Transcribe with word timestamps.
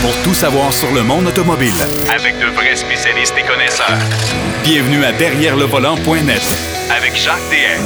pour 0.00 0.14
tout 0.22 0.34
savoir 0.34 0.72
sur 0.72 0.92
le 0.92 1.02
monde 1.02 1.26
automobile. 1.26 1.72
Avec 2.14 2.38
de 2.38 2.46
vrais 2.46 2.76
spécialistes 2.76 3.34
et 3.38 3.42
connaisseurs. 3.46 3.98
Bienvenue 4.62 5.04
à 5.04 5.12
Derrière 5.12 5.56
le 5.56 5.64
volant.net 5.64 6.42
Avec 6.90 7.16
Jacques 7.16 7.38
DM. 7.50 7.82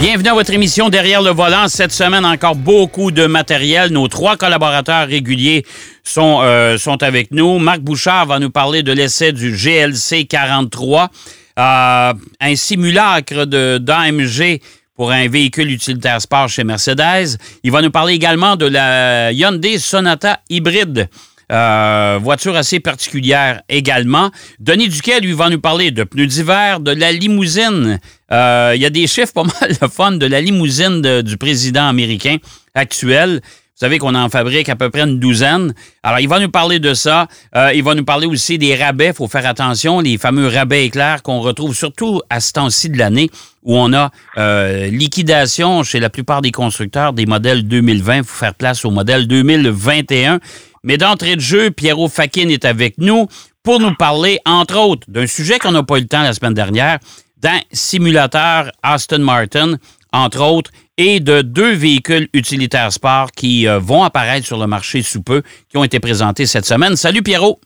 Bienvenue 0.00 0.28
à 0.28 0.34
votre 0.34 0.52
émission 0.52 0.88
Derrière 0.88 1.22
le 1.22 1.30
volant. 1.30 1.68
Cette 1.68 1.92
semaine, 1.92 2.24
encore 2.24 2.54
beaucoup 2.54 3.10
de 3.10 3.26
matériel. 3.26 3.90
Nos 3.90 4.08
trois 4.08 4.36
collaborateurs 4.36 5.08
réguliers 5.08 5.64
sont, 6.04 6.40
euh, 6.42 6.78
sont 6.78 7.02
avec 7.02 7.30
nous. 7.32 7.58
Marc 7.58 7.80
Bouchard 7.80 8.26
va 8.26 8.38
nous 8.38 8.50
parler 8.50 8.82
de 8.82 8.92
l'essai 8.92 9.32
du 9.32 9.52
GLC 9.52 10.26
43, 10.26 11.10
euh, 11.58 12.12
un 12.40 12.56
simulacre 12.56 13.46
de 13.46 13.78
d'AMG 13.78 14.60
pour 15.00 15.12
un 15.12 15.28
véhicule 15.28 15.70
utilitaire 15.70 16.20
sport 16.20 16.50
chez 16.50 16.62
Mercedes. 16.62 17.38
Il 17.62 17.72
va 17.72 17.80
nous 17.80 17.90
parler 17.90 18.12
également 18.12 18.56
de 18.56 18.66
la 18.66 19.32
Hyundai 19.32 19.78
Sonata 19.78 20.40
hybride. 20.50 21.08
Euh, 21.50 22.18
voiture 22.20 22.54
assez 22.54 22.80
particulière 22.80 23.62
également. 23.70 24.30
Denis 24.58 24.90
Duquet, 24.90 25.20
lui, 25.20 25.32
va 25.32 25.48
nous 25.48 25.58
parler 25.58 25.90
de 25.90 26.04
pneus 26.04 26.26
d'hiver, 26.26 26.80
de 26.80 26.90
la 26.90 27.12
limousine. 27.12 27.98
Euh, 28.30 28.74
il 28.76 28.82
y 28.82 28.84
a 28.84 28.90
des 28.90 29.06
chiffres 29.06 29.32
pas 29.32 29.44
mal 29.62 29.70
de 29.70 29.86
fun 29.88 30.12
de 30.12 30.26
la 30.26 30.42
limousine 30.42 31.22
du 31.22 31.38
président 31.38 31.88
américain 31.88 32.36
actuel. 32.74 33.40
Vous 33.80 33.86
savez 33.86 33.98
qu'on 33.98 34.14
en 34.14 34.28
fabrique 34.28 34.68
à 34.68 34.76
peu 34.76 34.90
près 34.90 35.04
une 35.04 35.18
douzaine. 35.18 35.72
Alors, 36.02 36.20
il 36.20 36.28
va 36.28 36.38
nous 36.38 36.50
parler 36.50 36.80
de 36.80 36.92
ça. 36.92 37.28
Euh, 37.56 37.72
il 37.74 37.82
va 37.82 37.94
nous 37.94 38.04
parler 38.04 38.26
aussi 38.26 38.58
des 38.58 38.76
rabais. 38.76 39.06
Il 39.06 39.14
faut 39.14 39.26
faire 39.26 39.46
attention, 39.46 40.00
les 40.00 40.18
fameux 40.18 40.48
rabais 40.48 40.84
éclairs 40.84 41.22
qu'on 41.22 41.40
retrouve 41.40 41.74
surtout 41.74 42.20
à 42.28 42.40
ce 42.40 42.52
temps-ci 42.52 42.90
de 42.90 42.98
l'année 42.98 43.30
où 43.62 43.78
on 43.78 43.94
a 43.94 44.10
euh, 44.36 44.88
liquidation 44.88 45.82
chez 45.82 45.98
la 45.98 46.10
plupart 46.10 46.42
des 46.42 46.50
constructeurs 46.50 47.14
des 47.14 47.24
modèles 47.24 47.66
2020. 47.66 48.16
Il 48.18 48.24
faut 48.24 48.36
faire 48.36 48.54
place 48.54 48.84
au 48.84 48.90
modèle 48.90 49.26
2021. 49.26 50.40
Mais 50.84 50.98
d'entrée 50.98 51.36
de 51.36 51.40
jeu, 51.40 51.70
Pierrot 51.70 52.08
Fakin 52.08 52.50
est 52.50 52.66
avec 52.66 52.98
nous 52.98 53.28
pour 53.62 53.80
nous 53.80 53.94
parler, 53.94 54.40
entre 54.44 54.76
autres, 54.76 55.06
d'un 55.10 55.26
sujet 55.26 55.58
qu'on 55.58 55.72
n'a 55.72 55.84
pas 55.84 55.96
eu 55.96 56.02
le 56.02 56.06
temps 56.06 56.22
la 56.22 56.34
semaine 56.34 56.52
dernière, 56.52 56.98
d'un 57.38 57.60
simulateur 57.72 58.72
Aston 58.82 59.20
Martin, 59.20 59.76
entre 60.12 60.42
autres, 60.42 60.70
et 61.00 61.18
de 61.18 61.40
deux 61.40 61.72
véhicules 61.72 62.28
utilitaires 62.34 62.92
sport 62.92 63.32
qui 63.32 63.66
euh, 63.66 63.78
vont 63.78 64.02
apparaître 64.02 64.44
sur 64.44 64.58
le 64.58 64.66
marché 64.66 65.00
sous 65.00 65.22
peu, 65.22 65.40
qui 65.70 65.78
ont 65.78 65.84
été 65.84 65.98
présentés 65.98 66.44
cette 66.44 66.66
semaine. 66.66 66.94
Salut 66.94 67.22
Pierrot! 67.22 67.58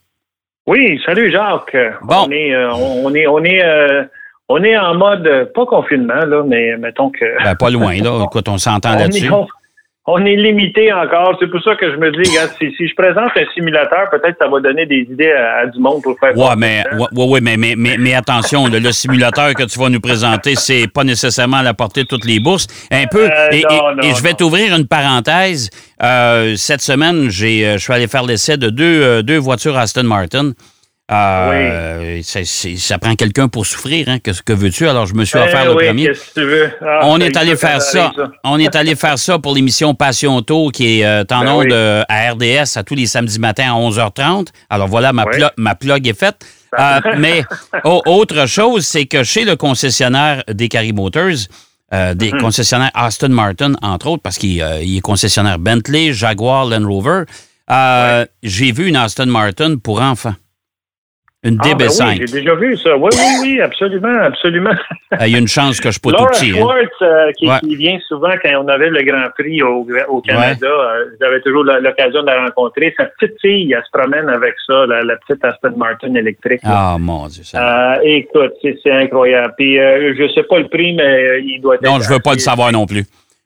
Oui, 0.68 1.00
salut 1.04 1.32
Jacques. 1.32 1.76
Bon. 2.02 2.26
On 2.28 2.30
est, 2.30 2.54
euh, 2.54 2.70
on 2.72 3.12
est, 3.12 3.26
on 3.26 3.44
est, 3.44 3.62
euh, 3.64 4.04
on 4.48 4.62
est 4.62 4.78
en 4.78 4.94
mode 4.94 5.50
pas 5.52 5.66
confinement 5.66 6.24
là, 6.24 6.44
mais 6.46 6.76
mettons 6.76 7.10
que 7.10 7.42
Ben, 7.42 7.56
pas 7.56 7.70
loin, 7.70 7.96
là. 7.96 8.24
Écoute, 8.24 8.48
on 8.48 8.56
s'entend 8.56 8.94
là-dessus. 8.94 9.28
On, 10.06 10.24
est 10.24 10.36
limité 10.36 10.92
encore. 10.92 11.36
C'est 11.40 11.50
pour 11.50 11.62
ça 11.62 11.74
que 11.76 11.90
je 11.90 11.96
me 11.96 12.10
dis, 12.10 12.30
regarde, 12.30 12.50
si, 12.58 12.72
si 12.76 12.88
je 12.88 12.94
présente 12.94 13.30
un 13.36 13.44
simulateur, 13.54 14.10
peut-être 14.10 14.36
ça 14.38 14.48
va 14.48 14.60
donner 14.60 14.86
des 14.86 15.06
idées 15.10 15.32
à, 15.32 15.62
à 15.62 15.66
du 15.66 15.78
monde 15.78 16.02
pour 16.02 16.18
faire. 16.18 16.36
Ouais, 16.36 16.54
mais, 16.56 16.82
ouais, 16.98 17.24
ouais, 17.26 17.40
mais, 17.40 17.56
mais, 17.56 17.74
mais, 17.76 17.96
mais 17.98 18.14
attention, 18.14 18.66
le, 18.68 18.78
le 18.78 18.92
simulateur 18.92 19.54
que 19.54 19.62
tu 19.64 19.78
vas 19.78 19.88
nous 19.88 20.00
présenter, 20.00 20.54
c'est 20.56 20.86
pas 20.92 21.04
nécessairement 21.04 21.58
à 21.58 21.62
la 21.62 21.74
portée 21.74 22.02
de 22.02 22.08
toutes 22.08 22.24
les 22.26 22.40
bourses. 22.40 22.66
Un 22.90 23.06
peu. 23.06 23.24
Euh, 23.30 23.48
et, 23.50 23.62
non, 23.62 23.68
et- 23.70 23.94
non, 23.96 24.02
et 24.02 24.14
je 24.14 24.22
vais 24.22 24.34
t'ouvrir 24.34 24.74
une 24.76 24.86
parenthèse. 24.86 25.70
Euh, 26.02 26.54
cette 26.56 26.80
semaine, 26.82 27.30
j'ai, 27.30 27.66
euh, 27.66 27.72
je 27.74 27.78
suis 27.84 27.92
allé 27.92 28.06
faire 28.06 28.24
l'essai 28.24 28.56
de 28.56 28.68
deux, 28.68 29.02
euh, 29.02 29.22
deux 29.22 29.38
voitures 29.38 29.76
Aston 29.76 30.04
Martin. 30.04 30.52
Euh, 31.12 32.20
c'est- 32.22 32.44
c'est- 32.46 32.76
ça 32.78 32.98
prend 32.98 33.14
quelqu'un 33.14 33.48
pour 33.48 33.66
souffrir, 33.66 34.08
hein. 34.08 34.18
Que, 34.20 34.30
que 34.42 34.52
veux-tu? 34.54 34.88
Alors, 34.88 35.04
je 35.06 35.14
me 35.14 35.24
suis 35.24 35.38
offert 35.38 35.60
Eh 35.64 35.66
le 35.66 35.74
oui, 35.76 35.86
premier. 35.86 36.06
qu'est-ce 36.06 36.30
que 36.34 36.40
tu 36.40 36.46
veux? 36.46 36.70
Ah, 36.80 37.00
On 37.04 37.18
est 37.20 37.36
allé 37.36 37.56
faire 37.56 37.82
ça. 37.82 38.10
On 38.42 38.58
est 38.58 38.74
allé 38.74 38.94
faire 38.96 39.18
ça 39.18 39.38
pour 39.38 39.54
l'émission 39.54 39.94
Passion 39.94 40.36
Auto 40.36 40.70
qui 40.70 41.00
est 41.00 41.04
euh, 41.04 41.22
en 41.30 41.40
Ben 41.44 41.48
ondes 41.48 41.64
oui. 41.66 41.72
euh, 41.72 42.02
à 42.08 42.32
RDS 42.32 42.76
à 42.76 42.82
tous 42.84 42.94
les 42.94 43.06
samedis 43.06 43.38
matins 43.38 43.74
à 43.74 43.78
11h30. 43.78 44.48
Alors 44.70 44.88
voilà, 44.88 45.12
ma, 45.12 45.74
plug 45.74 46.06
est 46.08 46.18
faite. 46.18 46.36
Euh, 46.78 47.00
mais 47.18 47.44
au- 47.84 48.02
autre 48.06 48.46
chose, 48.46 48.86
c'est 48.86 49.04
que 49.06 49.22
chez 49.24 49.44
le 49.44 49.56
concessionnaire 49.56 50.42
des 50.48 50.68
Carry 50.68 50.92
Motors, 50.92 51.48
euh, 51.92 52.14
des 52.14 52.32
Mhm. 52.32 52.40
concessionnaires 52.40 52.90
Aston 52.94 53.28
Martin, 53.28 53.74
entre 53.82 54.06
autres, 54.08 54.22
parce 54.22 54.38
qu'il 54.38 54.60
euh, 54.62 54.82
il 54.82 54.96
est 54.96 55.00
concessionnaire 55.00 55.58
Bentley, 55.58 56.12
Jaguar, 56.14 56.64
Land 56.64 56.88
Rover, 56.88 57.24
euh, 57.70 58.24
j'ai 58.42 58.72
vu 58.72 58.88
une 58.88 58.96
Aston 58.96 59.26
Martin 59.26 59.76
pour 59.76 60.00
enfants. 60.00 60.34
Une 61.44 61.58
Ah, 61.60 61.74
ben 61.74 61.86
DB5. 61.86 62.08
oui, 62.08 62.24
j'ai 62.26 62.40
déjà 62.40 62.54
vu 62.54 62.76
ça. 62.78 62.96
Oui, 62.96 63.10
oui, 63.12 63.20
oui, 63.42 63.60
absolument, 63.60 64.18
absolument. 64.22 64.70
Il 65.20 65.28
y 65.28 65.34
a 65.34 65.38
une 65.38 65.46
chance 65.48 65.78
que 65.78 65.90
je 65.90 66.00
pas 66.00 66.10
tout 66.12 66.24
petit. 66.26 66.52
hein. 66.58 66.66
Euh, 67.02 67.30
qui, 67.38 67.46
Ouais. 67.46 67.58
qui 67.60 67.76
vient 67.76 67.98
souvent 68.08 68.32
quand 68.42 68.64
on 68.64 68.68
avait 68.68 68.88
le 68.88 69.02
Grand 69.02 69.28
Prix 69.38 69.62
au, 69.62 69.86
au 70.08 70.20
Canada, 70.22 70.66
euh, 70.66 71.04
j'avais 71.20 71.40
toujours 71.42 71.64
l'occasion 71.64 72.22
de 72.22 72.26
la 72.26 72.44
rencontrer. 72.44 72.94
Sa 72.96 73.04
petite 73.06 73.36
fille, 73.40 73.72
elle 73.72 73.82
se 73.84 73.90
promène 73.92 74.28
avec 74.30 74.54
ça, 74.66 74.86
la, 74.86 75.02
la 75.02 75.16
petite 75.16 75.44
Aston 75.44 75.74
Martin 75.76 76.14
électrique. 76.14 76.60
Ah, 76.64 76.96
mon 76.98 77.26
Dieu. 77.28 77.42
ça- 77.44 77.94
Euh, 77.96 77.98
écoute, 78.04 78.52
c'est 78.62 78.90
incroyable. 78.90 79.52
Puis 79.58 79.78
euh, 79.78 80.14
je 80.18 80.26
sais 80.32 80.44
pas 80.44 80.58
le 80.58 80.68
prix, 80.68 80.94
mais 80.94 81.40
il 81.42 81.60
doit 81.60 81.74
être. 81.74 81.82
Non, 81.82 82.00
je 82.00 82.08
veux 82.08 82.20
pas 82.20 82.32
le 82.32 82.38
savoir 82.38 82.72
non 82.72 82.86
plus. 82.86 83.04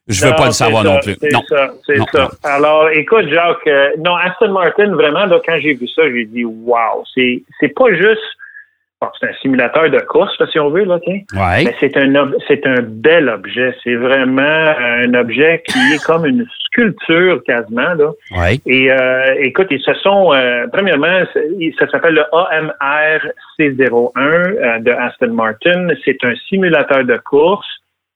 Je 0.09 0.25
veux 0.25 0.31
Non, 0.31 0.37
pas 0.37 0.47
le 0.47 0.53
savoir 0.53 0.83
ça, 0.83 0.89
non 0.89 0.99
plus. 1.01 1.17
C'est 1.21 1.31
ça, 1.31 1.71
c'est 1.87 1.99
ça. 2.13 2.31
Alors, 2.45 2.89
écoute, 2.91 3.29
Jacques, 3.29 3.67
euh, 3.67 3.91
non, 3.99 4.17
Aston 4.17 4.53
Martin, 4.53 4.91
vraiment, 4.95 5.27
là, 5.27 5.41
quand 5.47 5.59
j'ai 5.61 5.75
vu 5.75 5.87
ça, 5.89 6.03
j'ai 6.11 6.25
dit, 6.25 6.45
wow, 6.45 7.05
c'est 7.15 7.43
c'est 7.61 7.69
pas 7.69 7.93
juste. 7.93 8.23
bon, 9.03 9.09
c'est 9.21 9.29
un 9.29 9.35
simulateur 9.43 9.91
de 9.91 10.01
course, 10.01 10.39
là, 10.41 10.47
si 10.51 10.59
on 10.59 10.71
veut, 10.71 10.85
là. 10.85 10.99
Ouais. 11.07 11.65
Mais 11.65 11.75
c'est 11.79 11.97
un 11.97 12.31
c'est 12.47 12.67
un 12.67 12.81
bel 12.83 13.29
objet. 13.29 13.75
C'est 13.85 13.97
vraiment 13.97 14.43
un 14.79 15.13
objet 15.15 15.63
qui 15.67 15.79
est 15.95 16.03
comme 16.05 16.25
une 16.25 16.47
sculpture 16.69 17.43
quasiment 17.45 17.95
là. 17.95 18.11
Ouais. 18.37 18.61
Et 18.67 18.91
euh, 18.91 19.35
écoute, 19.41 19.69
ils 19.71 19.81
se 19.81 19.95
sont 19.95 20.33
euh, 20.33 20.67
premièrement, 20.73 21.23
ça 21.79 21.89
s'appelle 21.91 22.15
le 22.15 22.25
AMR 22.33 23.21
C01 23.59 24.11
euh, 24.17 24.79
de 24.81 24.91
Aston 24.91 25.33
Martin. 25.33 25.89
C'est 26.05 26.19
un 26.25 26.35
simulateur 26.49 27.05
de 27.05 27.17
course 27.19 27.67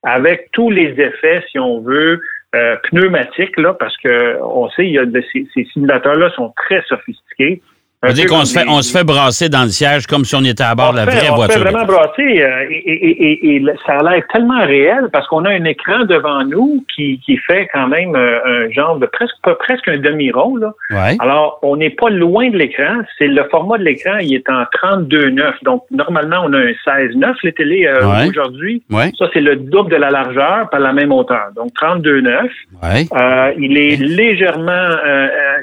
avec 0.03 0.51
tous 0.53 0.71
les 0.71 0.91
effets, 1.01 1.45
si 1.51 1.59
on 1.59 1.81
veut, 1.81 2.21
euh, 2.55 2.77
pneumatiques 2.91 3.59
là, 3.59 3.75
parce 3.75 3.97
que 3.97 4.39
on 4.43 4.69
sait, 4.71 4.87
il 4.87 4.93
y 4.93 4.99
a 4.99 5.07
de, 5.07 5.23
ces, 5.33 5.47
ces 5.55 5.65
simulateurs 5.73 6.17
là 6.17 6.31
sont 6.31 6.53
très 6.57 6.83
sophistiqués. 6.83 7.63
Dire 8.11 8.27
qu'on 8.27 8.37
comme 8.39 8.45
se, 8.47 8.59
fait, 8.59 8.65
on 8.69 8.83
se 8.83 8.91
fait 8.99 9.05
brasser 9.05 9.49
dans 9.49 9.63
le 9.63 9.69
siège 9.69 10.09
comme 10.09 10.25
si 10.25 10.35
on 10.35 10.43
était 10.43 10.65
à 10.65 10.75
bord 10.75 10.91
de 10.93 10.97
la 10.97 11.03
on 11.05 11.07
fait- 11.07 11.17
vraie 11.19 11.31
on 11.31 11.35
voiture. 11.37 11.55
fait 11.63 11.71
vraiment 11.71 11.85
brasser 11.85 12.43
euh, 12.43 12.67
et, 12.69 12.75
et- 12.75 13.23
et- 13.31 13.55
et 13.55 13.59
le- 13.61 13.75
ça 13.87 13.99
a 13.99 14.03
l'air 14.11 14.25
tellement 14.33 14.61
réel 14.67 15.09
parce 15.13 15.29
qu'on 15.29 15.45
a 15.45 15.51
un 15.51 15.65
écran 15.65 16.05
devant 16.05 16.43
nous 16.45 16.85
qui, 16.93 17.21
qui 17.25 17.37
fait 17.37 17.69
quand 17.73 17.87
même 17.87 18.17
euh, 18.17 18.41
un 18.67 18.71
genre 18.73 18.97
de 18.99 19.07
presque 19.07 19.37
presque 19.61 19.87
un 19.87 19.99
demi-rond 19.99 20.57
là. 20.57 20.73
Ouais. 20.91 21.17
Alors 21.21 21.61
on 21.63 21.77
n'est 21.77 21.91
pas 21.91 22.11
loin 22.11 22.51
de 22.51 22.57
l'écran. 22.59 23.03
C'est 23.19 23.29
le 23.29 23.45
format 23.53 23.79
de 23.79 23.85
l'écran, 23.85 24.17
il 24.21 24.35
est 24.35 24.49
en 24.51 24.65
32,9. 24.85 25.53
Donc 25.63 25.85
normalement 25.93 26.43
on 26.47 26.53
a 26.55 26.59
un 26.59 26.73
16,9 26.85 27.35
les 27.45 27.53
télés 27.53 27.87
euh, 27.87 28.05
Ouais. 28.05 28.29
aujourd'hui. 28.31 28.83
Ouais. 28.91 29.13
Ça 29.17 29.27
c'est 29.33 29.41
le 29.41 29.55
double 29.55 29.93
de 29.93 29.97
la 29.97 30.11
largeur 30.11 30.69
par 30.71 30.81
la 30.81 30.93
même 30.93 31.13
hauteur. 31.13 31.51
Donc 31.55 31.71
32,9. 31.81 32.49
Ouais. 32.83 33.07
Euh, 33.17 33.53
il 33.59 33.79
est 33.79 33.95
légèrement 33.97 34.73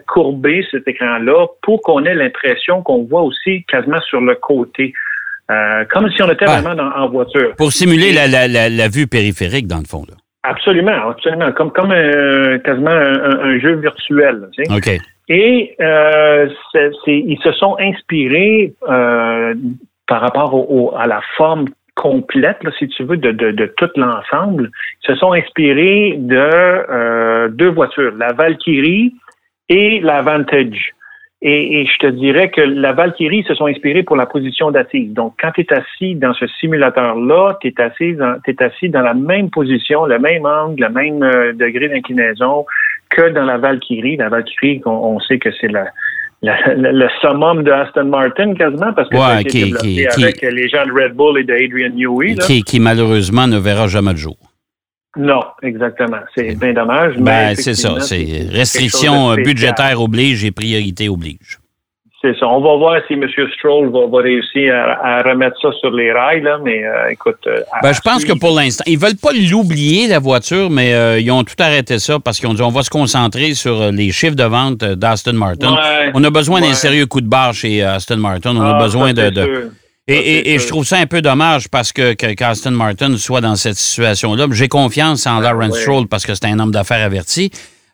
courbé, 0.07 0.65
cet 0.71 0.87
écran-là, 0.87 1.47
pour 1.61 1.81
qu'on 1.81 2.05
ait 2.05 2.15
l'impression 2.33 2.81
qu'on 2.81 3.03
voit 3.03 3.21
aussi 3.21 3.63
quasiment 3.67 4.01
sur 4.01 4.21
le 4.21 4.35
côté. 4.35 4.93
Euh, 5.51 5.83
comme 5.91 6.09
si 6.11 6.21
on 6.21 6.29
était 6.31 6.45
vraiment 6.45 6.75
dans- 6.75 6.91
en 6.91 7.09
voiture. 7.09 7.55
Pour 7.57 7.71
simuler 7.71 8.13
la, 8.13 8.27
la, 8.27 8.47
la, 8.47 8.69
la 8.69 8.87
vue 8.87 9.07
périphérique, 9.07 9.65
dans 9.67 9.79
le 9.79 9.85
fond. 9.85 10.03
Là. 10.07 10.15
Absolument, 10.43 11.09
absolument. 11.09 11.51
Comme, 11.53 11.71
comme 11.71 11.91
un- 11.91 12.59
quasiment 12.59 12.91
un, 12.91 13.59
jeu 13.59 13.73
virtuel. 13.75 14.47
tu 14.55 14.63
sais. 14.63 14.71
OK. 14.71 15.01
Et 15.27 15.75
euh, 15.81 16.47
ils 17.07 17.39
se 17.43 17.51
sont 17.53 17.75
inspirés 17.79 18.73
euh, 18.87 19.53
par 20.07 20.21
rapport 20.21 20.53
au- 20.53 20.67
au- 20.91 20.95
à 20.97 21.07
la 21.07 21.21
forme 21.37 21.65
complète, 21.95 22.63
là, 22.63 22.71
si 22.79 22.87
tu 22.87 23.03
veux, 23.03 23.17
de, 23.17 23.31
de, 23.31 23.51
de 23.51 23.65
tout 23.77 23.89
l'ensemble. 23.95 24.69
Ils 25.03 25.07
se 25.07 25.15
sont 25.15 25.33
inspirés 25.33 26.15
de 26.17 26.37
euh, 26.37 27.47
deux 27.49 27.69
voitures, 27.69 28.13
la 28.17 28.33
Valkyrie 28.33 29.13
et 29.67 29.99
la 29.99 30.21
Vantage. 30.21 30.93
Et, 31.41 31.79
et 31.81 31.85
je 31.85 31.97
te 31.99 32.07
dirais 32.07 32.49
que 32.51 32.59
la 32.59 32.91
Valkyrie 32.91 33.45
se 33.47 33.55
sont 33.55 33.67
inspirés 33.67 34.03
pour 34.03 34.17
la 34.17 34.25
position 34.25 34.71
d'assise. 34.71 35.13
Donc, 35.13 35.35
quand 35.39 35.51
tu 35.51 35.61
es 35.61 35.67
assis 35.73 36.15
dans 36.15 36.33
ce 36.33 36.45
simulateur-là, 36.59 37.57
tu 37.61 37.67
es 37.69 37.81
assis, 37.81 38.13
dans, 38.13 38.35
t'es 38.43 38.61
assis 38.61 38.89
dans 38.89 39.01
la 39.01 39.13
même 39.13 39.49
position, 39.49 40.05
le 40.05 40.19
même 40.19 40.45
angle, 40.45 40.83
le 40.83 40.89
même 40.89 41.23
euh, 41.23 41.53
degré 41.53 41.87
d'inclinaison 41.87 42.65
que 43.09 43.29
dans 43.29 43.45
la 43.45 43.57
Valkyrie. 43.57 44.17
La 44.17 44.27
Valkyrie, 44.29 44.81
on, 44.85 44.91
on 44.91 45.19
sait 45.21 45.39
que 45.39 45.49
c'est 45.61 45.69
la, 45.71 45.85
la- 46.41 46.73
la- 46.75 46.91
le 46.91 47.07
summum 47.21 47.63
de 47.63 47.71
Aston 47.71 48.05
Martin 48.05 48.53
quasiment 48.53 48.91
parce 48.93 49.07
que 49.09 49.15
ça 49.17 49.25
a 49.25 49.35
Ouais, 49.35 49.41
été 49.43 49.49
qui- 49.49 49.63
développé 49.65 49.87
qui- 49.87 50.07
qui- 50.07 50.23
avec 50.23 50.41
les 50.41 50.67
gens 50.67 50.85
de 50.85 50.91
Red 50.91 51.13
Bull 51.13 51.39
et 51.39 51.43
de 51.45 51.53
Adrian 51.53 51.91
Newey. 51.95 52.35
là. 52.35 52.43
Qui, 52.45 52.63
qui, 52.63 52.81
malheureusement 52.81 53.47
ne 53.47 53.57
verra 53.59 53.87
jamais 53.87 54.11
le 54.11 54.17
jour. 54.17 54.35
Non, 55.17 55.41
exactement. 55.63 56.19
C'est 56.35 56.57
bien 56.59 56.73
dommage. 56.73 57.15
mais 57.17 57.23
Ben, 57.23 57.55
c'est 57.55 57.73
ça. 57.73 57.99
C'est 57.99 58.47
restriction 58.51 59.31
euh, 59.31 59.35
budgétaire 59.37 60.01
oblige 60.01 60.43
et 60.45 60.51
priorité 60.51 61.09
oblige. 61.09 61.57
C'est 62.21 62.37
ça. 62.37 62.47
On 62.47 62.59
va 62.59 62.75
voir 62.75 63.01
si 63.07 63.13
M. 63.13 63.25
Stroll 63.57 63.91
va, 63.91 64.05
va 64.07 64.21
réussir 64.21 64.75
à, 64.75 65.19
à, 65.19 65.21
remettre 65.23 65.55
ça 65.61 65.69
sur 65.79 65.89
les 65.91 66.11
rails, 66.11 66.41
là, 66.41 66.59
mais 66.61 66.83
euh, 66.85 67.09
écoute. 67.11 67.37
Euh, 67.47 67.61
ben, 67.81 67.93
je 67.93 68.01
pense 68.01 68.25
que 68.25 68.33
pour 68.37 68.53
l'instant, 68.53 68.83
ils 68.87 68.99
veulent 68.99 69.15
pas 69.15 69.29
l'oublier, 69.31 70.07
la 70.09 70.19
voiture, 70.19 70.69
mais 70.69 70.93
euh, 70.93 71.17
ils 71.17 71.31
ont 71.31 71.45
tout 71.45 71.55
arrêté 71.59 71.97
ça 71.97 72.19
parce 72.19 72.37
qu'ils 72.39 72.49
ont 72.49 72.53
dit 72.53 72.61
on 72.61 72.71
va 72.71 72.83
se 72.83 72.89
concentrer 72.89 73.53
sur 73.53 73.91
les 73.93 74.11
chiffres 74.11 74.35
de 74.35 74.43
vente 74.43 74.79
d'Aston 74.79 75.31
Martin. 75.33 75.71
Ouais, 75.75 76.11
on 76.13 76.21
a 76.25 76.29
besoin 76.29 76.59
d'un 76.59 76.73
sérieux 76.73 77.05
coup 77.05 77.21
de 77.21 77.29
barre 77.29 77.53
chez 77.53 77.81
Aston 77.83 78.17
Martin. 78.17 78.53
On 78.57 78.61
a 78.61 78.75
Ah, 78.75 78.83
besoin 78.83 79.15
ça, 79.15 79.31
de. 79.31 79.71
Et, 80.13 80.53
je 80.55 80.59
sûr. 80.59 80.69
trouve 80.69 80.85
ça 80.85 80.97
un 80.97 81.05
peu 81.05 81.21
dommage 81.21 81.67
parce 81.69 81.91
que 81.91 82.13
que- 82.13 82.33
qu'Aston 82.33 82.71
Martin 82.71 83.15
soit 83.17 83.41
dans 83.41 83.55
cette 83.55 83.75
situation-là. 83.77 84.47
J'ai 84.51 84.67
confiance 84.67 85.27
en 85.27 85.39
Lawrence 85.39 85.71
Ah, 85.71 85.75
ouais. 85.75 85.81
Stroll 85.81 86.07
parce 86.07 86.25
que 86.25 86.33
c'est 86.33 86.45
un 86.47 86.59
homme 86.59 86.71
d'affaires 86.71 87.05
averti. 87.05 87.51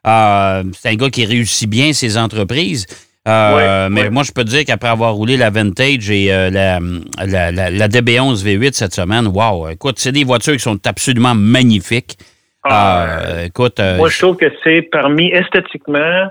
Euh, 0.08 0.64
c'est 0.80 0.90
un 0.90 0.96
gars 0.96 1.10
qui 1.10 1.26
réussit 1.26 1.70
bien 1.70 1.92
ses 1.94 2.18
entreprises. 2.18 2.86
Euh, 3.28 3.56
Ouais, 3.88 3.90
mais 3.90 4.02
ouais. 4.04 4.10
moi, 4.12 4.22
je 4.24 4.32
peux 4.32 4.44
te 4.46 4.50
dire 4.50 4.64
qu'après 4.66 4.90
avoir 4.90 5.14
roulé 5.16 5.36
la 5.36 5.50
Vintage 5.50 6.12
et 6.12 6.32
euh, 6.32 6.52
la, 6.52 6.80
la, 7.26 7.52
la- 7.52 7.72
la 7.72 7.88
DB11 7.88 8.44
V8 8.44 8.74
cette 8.74 8.94
semaine, 8.94 9.26
wow, 9.28 9.68
écoute, 9.70 9.96
c'est 9.98 10.12
des 10.12 10.24
voitures 10.24 10.54
qui 10.54 10.60
sont 10.60 10.80
absolument 10.88 11.34
magnifiques. 11.34 12.18
Ah, 12.64 13.08
Euh, 13.10 13.46
écoute, 13.46 13.80
euh, 13.80 13.98
Moi, 13.98 14.10
je 14.10 14.20
trouve 14.20 14.38
que 14.38 14.46
c'est 14.64 14.84
parmi, 14.92 15.32
esthétiquement, 15.32 16.28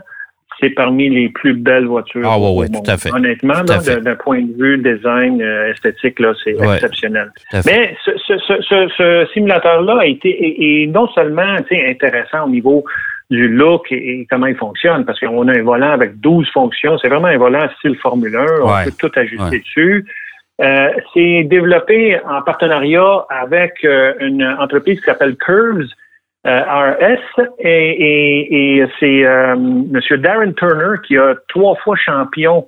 c'est 0.61 0.71
parmi 0.71 1.09
les 1.11 1.29
plus 1.29 1.53
belles 1.55 1.87
voitures. 1.87 2.23
Ah, 2.25 2.39
ouais, 2.39 2.47
au 2.49 2.61
ouais, 2.61 2.69
monde. 2.69 2.85
tout 2.85 2.91
à 2.91 2.97
fait. 2.97 3.13
Honnêtement, 3.13 3.63
d'un 3.65 4.15
point 4.17 4.43
de 4.43 4.53
vue 4.57 4.79
design 4.79 5.43
euh, 5.43 5.71
esthétique, 5.73 6.19
là, 6.21 6.33
c'est 6.43 6.55
Ouais, 6.55 6.75
exceptionnel. 6.75 7.31
Mais 7.67 7.97
ce, 8.05 8.11
ce, 8.27 8.39
ce, 8.39 8.89
ce- 8.97 9.27
simulateur-là 9.33 9.99
a 10.01 10.07
été 10.07 10.29
est, 10.29 10.83
est 10.85 10.87
non 10.87 11.09
seulement 11.09 11.57
tu 11.69 11.75
sais, 11.77 11.89
intéressant 11.91 12.45
au 12.47 12.49
niveau 12.51 12.85
du 13.31 13.49
look 13.49 13.91
et, 13.91 14.21
et 14.21 14.27
comment 14.31 14.47
il 14.47 14.55
fonctionne, 14.57 15.05
parce 15.05 15.19
qu'on 15.19 15.49
a 15.49 15.53
un 15.59 15.63
volant 15.63 15.91
avec 15.91 16.21
12 16.21 16.49
fonctions. 16.53 16.99
C'est 16.99 17.09
vraiment 17.09 17.29
un 17.29 17.39
volant 17.39 17.67
style 17.79 17.97
Formule 17.97 18.37
1. 18.37 18.47
On 18.63 18.67
Ouais, 18.75 18.85
peut 18.85 18.93
tout 18.99 19.11
ajuster 19.19 19.45
ouais. 19.45 19.59
dessus. 19.59 20.05
Euh, 20.63 20.89
c'est 21.13 21.43
développé 21.45 22.17
en 22.29 22.41
partenariat 22.43 23.25
avec 23.29 23.73
euh, 23.85 24.13
une 24.21 24.45
entreprise 24.61 25.01
qui 25.01 25.05
s'appelle 25.07 25.35
Curves 25.37 25.89
euh, 26.47 26.61
RS 26.61 27.41
et, 27.59 27.69
et, 27.69 28.77
et 28.79 28.85
c'est 29.01 29.25
euh, 29.25 29.55
M. 29.55 30.01
Darren 30.19 30.53
Turner 30.53 30.97
qui 31.07 31.17
a 31.17 31.35
trois 31.49 31.75
fois 31.83 31.97
champion 31.97 32.67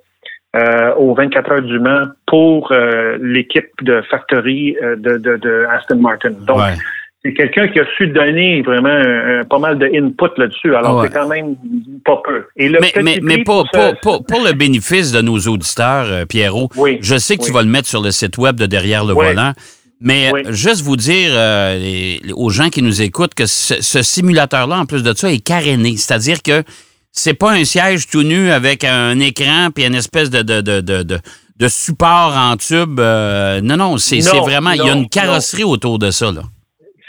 euh, 0.57 0.95
aux 0.95 1.15
24 1.15 1.53
heures 1.53 1.63
du 1.63 1.79
Mans 1.79 2.07
pour 2.27 2.73
euh, 2.73 3.19
l'équipe 3.21 3.69
de 3.83 4.01
factory 4.11 4.77
euh, 4.83 4.97
de, 4.97 5.19
de, 5.19 5.37
de 5.37 5.67
Aston 5.71 5.97
Martin. 5.97 6.31
Donc, 6.47 6.57
ouais. 6.59 6.73
c'est 7.23 7.35
quelqu'un 7.35 7.69
qui 7.69 7.79
a 7.81 7.85
su 7.99 8.07
donner 8.07 8.63
vraiment 8.63 9.45
pas 9.51 9.59
mal 9.59 9.77
de 9.79 9.87
input 9.87 10.31
là-dessus. 10.39 10.75
Alors, 10.75 10.97
Ouais. 11.01 11.09
c'est 11.09 11.13
quand 11.19 11.29
même 11.29 11.57
pas 12.07 12.23
peu. 12.25 12.47
Et 12.57 12.71
le 12.71 12.79
Mais, 12.81 13.19
mais, 13.23 13.43
pour, 13.45 13.69
ça- 13.75 13.93
pour, 14.01 14.21
pour, 14.21 14.25
pour 14.27 14.41
le 14.47 14.55
bénéfice 14.55 15.13
de 15.13 15.21
nos 15.21 15.37
auditeurs, 15.39 16.07
Pierrot, 16.27 16.71
Oui, 16.77 16.97
je 17.03 17.17
sais 17.19 17.37
que 17.37 17.43
tu 17.45 17.53
vas 17.53 17.63
le 17.63 17.69
mettre 17.69 17.89
sur 17.89 18.01
le 18.03 18.11
site 18.11 18.39
web 18.39 18.57
de 18.57 18.65
Derrière 18.65 19.05
le 19.05 19.13
Oui. 19.13 19.27
volant, 19.27 19.53
mais 20.01 20.31
Oui. 20.33 20.43
euh, 20.47 20.53
juste 20.53 20.83
vous 20.83 20.97
dire 20.97 21.31
euh, 21.33 21.79
les- 21.79 22.21
aux 22.35 22.51
gens 22.51 22.69
qui 22.69 22.83
nous 22.83 23.03
écoutent 23.03 23.35
que 23.35 23.47
ce, 23.47 23.81
ce 23.83 24.03
simulateur-là, 24.03 24.79
en 24.81 24.87
plus 24.87 25.03
de 25.03 25.13
ça, 25.15 25.31
est 25.33 25.43
caréné. 25.45 25.97
C'est-à-dire 25.97 26.43
que 26.43 26.63
c'est 27.13 27.35
pas 27.35 27.53
un 27.53 27.65
siège 27.65 28.09
tout 28.09 28.23
nu 28.23 28.51
avec 28.51 28.85
un 28.85 29.19
écran 29.21 29.69
puis 29.75 29.85
une 29.87 29.95
espèce 29.95 30.29
de, 30.31 30.43
de, 30.43 30.61
de, 30.61 30.81
de, 30.81 31.03
de- 31.03 31.69
support 31.69 32.35
en 32.37 32.57
tube. 32.57 33.01
euh, 33.01 33.61
non, 33.63 33.77
non, 33.79 33.97
c'est 33.97 34.19
vraiment... 34.21 34.73
Il 34.73 34.85
y 34.85 34.91
a 34.91 34.93
une 34.95 35.09
carrosserie 35.09 35.65
autour 35.65 35.99
de 35.99 36.11
ça. 36.11 36.31
Là. 36.31 36.43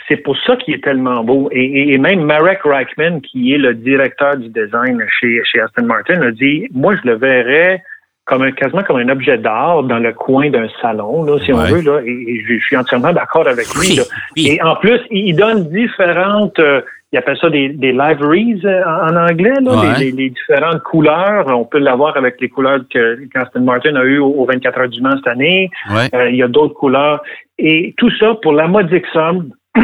c'est 0.07 0.15
pour 0.23 0.37
ça 0.45 0.55
qu'il 0.55 0.73
est 0.73 0.81
tellement 0.83 1.21
beau. 1.25 1.49
Et, 1.51 1.59
et- 1.65 1.93
et 1.93 1.97
même 1.97 2.21
Marek 2.23 2.59
Reichman, 2.63 3.19
qui 3.21 3.51
est 3.53 3.57
le 3.57 3.73
directeur 3.73 4.37
du 4.37 4.47
design 4.47 5.03
chez, 5.19 5.41
chez 5.43 5.59
Aston 5.59 5.83
Martin, 5.85 6.21
a 6.21 6.31
dit 6.31 6.67
Moi, 6.73 6.95
je 7.03 7.09
le 7.09 7.17
verrais 7.17 7.83
comme 8.27 8.41
un, 8.43 8.51
quasiment 8.51 8.83
comme 8.83 8.97
un 8.97 9.09
objet 9.09 9.37
d'art 9.37 9.83
dans 9.83 9.99
le 9.99 10.11
coin 10.13 10.49
d'un 10.49 10.67
salon, 10.81 11.23
là, 11.23 11.37
si 11.43 11.53
on 11.53 11.57
veut. 11.57 11.81
Là, 11.81 12.01
et, 12.05 12.11
et 12.11 12.43
je, 12.47 12.59
suis 12.65 12.75
entièrement 12.77 13.13
d'accord 13.13 13.47
avec 13.47 13.67
lui. 13.75 13.95
Là. 13.95 14.03
oui. 14.35 14.47
Et 14.51 14.61
en 14.61 14.75
plus, 14.75 14.99
il 15.11 15.33
donne 15.35 15.69
différentes. 15.69 16.59
euh, 16.59 16.81
il 17.13 17.17
appelle 17.19 17.37
ça 17.39 17.49
des, 17.49 17.69
des 17.69 17.93
liveries 17.93 18.59
euh, 18.65 18.83
en, 18.85 19.15
anglais, 19.15 19.53
là, 19.61 19.71
Ouais. 19.79 19.99
les, 19.99 20.05
les- 20.05 20.11
les 20.11 20.29
différentes 20.31 20.83
couleurs. 20.83 21.47
On 21.47 21.63
peut 21.63 21.79
l'avoir 21.79 22.17
avec 22.17 22.35
les 22.41 22.49
couleurs 22.49 22.81
que 22.93 23.17
qu'Aston 23.33 23.61
Martin 23.61 23.95
a 23.95 24.03
eu 24.03 24.17
au, 24.19 24.27
au 24.27 24.45
24 24.45 24.77
heures 24.77 24.89
du 24.89 25.01
Mans 25.01 25.15
cette 25.15 25.27
année. 25.27 25.69
Ouais. 25.89 26.09
Euh, 26.13 26.29
il 26.29 26.35
y 26.35 26.43
a 26.43 26.49
d'autres 26.49 26.73
couleurs. 26.73 27.21
Et 27.57 27.93
tout 27.97 28.11
ça 28.19 28.35
pour 28.43 28.51
la 28.51 28.67
modique 28.67 29.05
somme. 29.13 29.51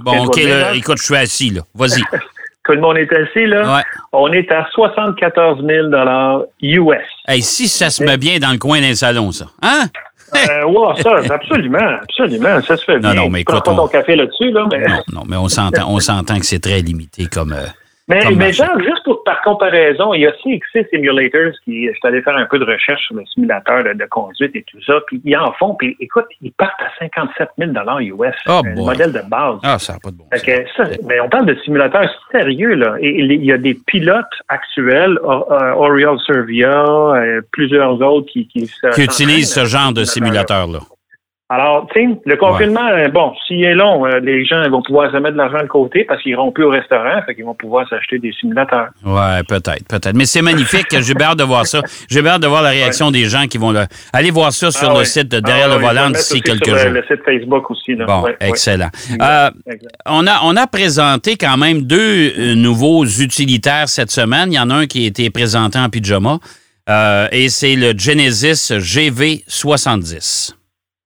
Bon, 0.00 0.24
OK, 0.24 0.36
là, 0.42 0.74
écoute, 0.74 0.96
je 0.98 1.04
suis 1.04 1.16
assis, 1.16 1.50
là. 1.50 1.60
Vas-y. 1.74 2.00
Tout 2.68 2.74
le 2.74 2.80
monde 2.82 2.98
est 2.98 3.10
assis, 3.12 3.46
là. 3.46 3.76
Ouais. 3.76 3.82
On 4.12 4.30
est 4.30 4.52
à 4.52 4.66
74 4.74 5.64
000 5.66 5.88
US. 6.62 6.98
Hey, 7.26 7.40
si 7.42 7.66
ça 7.66 7.88
se 7.88 8.04
met 8.04 8.18
bien 8.18 8.38
dans 8.38 8.52
le 8.52 8.58
coin 8.58 8.80
d'un 8.82 8.94
salon, 8.94 9.32
ça. 9.32 9.46
Hein? 9.62 9.84
Euh, 10.34 10.94
ça, 11.02 11.12
absolument, 11.32 11.78
absolument, 12.02 12.60
ça 12.60 12.76
se 12.76 12.84
fait 12.84 13.00
Non, 13.00 13.12
bien. 13.12 13.14
non, 13.14 13.30
mais 13.30 13.38
Tu 13.38 13.44
prends 13.46 13.54
écoute, 13.54 13.64
pas 13.64 13.72
on- 13.72 13.76
ton 13.76 13.88
café 13.88 14.14
là-dessus, 14.16 14.50
là, 14.50 14.66
mais... 14.70 14.86
Non, 14.86 15.02
non, 15.14 15.22
mais 15.26 15.36
on 15.36 15.48
s'entend, 15.48 15.88
on 15.90 15.98
s'entend 16.00 16.38
que 16.38 16.44
c'est 16.44 16.58
très 16.62 16.80
limité 16.82 17.24
comme. 17.26 17.54
euh, 17.54 17.64
Mais, 18.08 18.20
mais 18.36 18.52
genre, 18.52 18.78
juste 18.80 19.04
pour, 19.04 19.22
par 19.24 19.42
comparaison, 19.42 20.14
il 20.14 20.22
y 20.22 20.26
a 20.26 20.32
CXC 20.32 20.88
Simulators 20.90 21.52
qui, 21.64 21.86
je 21.86 21.92
suis 21.92 22.00
allé 22.04 22.22
faire 22.22 22.36
un 22.36 22.46
peu 22.46 22.58
de 22.58 22.64
recherche 22.64 23.02
sur 23.06 23.16
le 23.16 23.24
simulateur 23.26 23.84
de, 23.84 23.92
de 23.92 24.04
conduite 24.06 24.56
et 24.56 24.64
tout 24.70 24.82
ça, 24.86 24.94
puis 25.06 25.20
ils 25.24 25.36
en 25.36 25.52
font, 25.52 25.74
puis 25.74 25.96
écoute, 26.00 26.24
ils 26.40 26.52
partent 26.52 26.80
à 26.80 26.88
57 26.98 27.50
000 27.58 27.70
US, 28.00 28.34
Oh 28.48 28.62
le 28.64 28.74
boy. 28.74 28.84
modèle 28.86 29.12
de 29.12 29.20
base. 29.28 29.58
Ah, 29.62 29.78
ça 29.78 29.92
n'a 29.94 29.98
pas 29.98 30.10
de 30.10 30.16
bon 30.16 30.24
Fait 30.32 30.38
sens. 30.38 30.46
que 30.46 30.94
ça, 30.94 30.96
mais 31.06 31.20
on 31.20 31.28
parle 31.28 31.46
de 31.46 31.54
simulateurs 31.64 32.08
sérieux, 32.32 32.74
là. 32.74 32.96
Et 33.00 33.10
il 33.20 33.44
y 33.44 33.52
a 33.52 33.58
des 33.58 33.74
pilotes 33.74 34.24
actuels, 34.48 35.18
euh, 35.22 35.72
Oriol 35.74 36.18
Servia, 36.26 36.84
euh, 36.86 37.40
plusieurs 37.52 38.00
autres 38.00 38.30
qui... 38.32 38.48
Qui, 38.48 38.70
Qui 38.94 39.02
utilisent 39.04 39.52
ce 39.52 39.66
genre 39.66 39.92
de 39.92 40.04
simulateur-là. 40.04 40.80
Alors, 41.50 41.86
tu 41.94 41.98
sais, 42.00 42.08
le 42.26 42.36
confinement, 42.36 42.86
euh, 42.88 43.08
bon, 43.08 43.32
s'il 43.46 43.64
est 43.64 43.72
long, 43.74 44.04
euh, 44.04 44.20
les 44.20 44.44
gens 44.44 44.68
vont 44.68 44.82
pouvoir 44.82 45.10
se 45.10 45.16
mettre 45.16 45.32
de 45.32 45.38
l'argent 45.38 45.62
de 45.62 45.66
côté 45.66 46.04
parce 46.04 46.22
qu'ils 46.22 46.32
iront 46.32 46.52
plus 46.52 46.64
au 46.64 46.68
restaurant, 46.68 47.22
fait 47.24 47.34
qu'ils 47.34 47.46
vont 47.46 47.54
pouvoir 47.54 47.88
s'acheter 47.88 48.18
des 48.18 48.32
simulateurs. 48.38 48.88
Ouais, 49.02 49.42
peut-être, 49.48 49.82
peut-être. 49.88 50.12
Mais 50.14 50.26
c'est 50.26 50.42
magnifique. 50.42 50.88
J'ai 50.90 51.14
hâte 51.18 51.38
de 51.38 51.44
voir 51.44 51.66
ça. 51.66 51.80
J'ai 52.10 52.26
hâte 52.26 52.42
de 52.42 52.46
voir 52.46 52.60
la 52.60 52.68
réaction 52.68 53.10
des 53.10 53.24
gens 53.24 53.46
qui 53.46 53.56
vont 53.56 53.70
le. 53.72 53.86
Allez 54.12 54.30
voir 54.30 54.52
ça 54.52 54.70
sur 54.70 54.90
Ah 54.90 54.92
le 54.92 54.98
ouais. 54.98 55.04
site 55.06 55.28
de 55.28 55.38
Ah 55.38 55.40
Derrière 55.40 55.68
le 55.70 55.76
volant 55.76 56.10
d'ici 56.10 56.42
quelques 56.42 56.66
sur 56.66 56.76
jours. 56.76 56.90
Le 56.90 57.02
site 57.08 57.24
Facebook 57.24 57.70
aussi. 57.70 57.94
Là. 57.94 58.04
Bon, 58.04 58.26
excellent. 58.40 58.90
Euh, 59.18 59.50
on, 60.04 60.26
a, 60.26 60.40
on 60.44 60.54
a 60.54 60.66
présenté 60.66 61.36
quand 61.36 61.56
même 61.56 61.80
deux 61.80 62.30
euh, 62.38 62.54
nouveaux 62.56 63.06
utilitaires 63.06 63.88
cette 63.88 64.10
semaine. 64.10 64.52
Il 64.52 64.56
y 64.56 64.60
en 64.60 64.68
a 64.68 64.74
un 64.74 64.86
qui 64.86 65.04
a 65.04 65.08
été 65.08 65.30
présenté 65.30 65.78
en 65.78 65.88
pyjama 65.88 66.40
euh, 66.90 67.26
et 67.32 67.48
c'est 67.48 67.74
le 67.74 67.94
Genesis 67.96 68.70
GV70. 68.76 70.57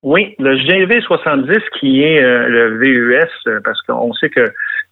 Oui, 0.02 0.34
le 0.40 0.56
GV70 0.56 1.60
qui 1.78 2.02
est 2.02 2.22
euh, 2.22 2.49
le 2.49 2.78
VUS, 2.78 3.22
euh, 3.46 3.60
parce 3.64 3.81
qu'on 3.82 4.12
sait 4.14 4.31
que 4.31 4.44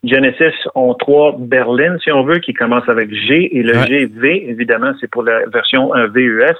Genesis 0.04 0.54
ont 0.74 0.94
trois 0.94 1.34
berlines, 1.38 1.98
si 2.02 2.12
on 2.12 2.22
veut, 2.22 2.38
qui 2.38 2.54
commencent 2.54 2.88
avec 2.88 3.12
G, 3.12 3.56
et 3.56 3.62
le 3.62 3.76
Ouais. 3.76 3.86
GV, 3.88 4.50
évidemment, 4.50 4.92
c'est 5.00 5.10
pour 5.10 5.24
la 5.24 5.40
version 5.52 5.94
euh, 5.96 6.06
VUS. 6.06 6.54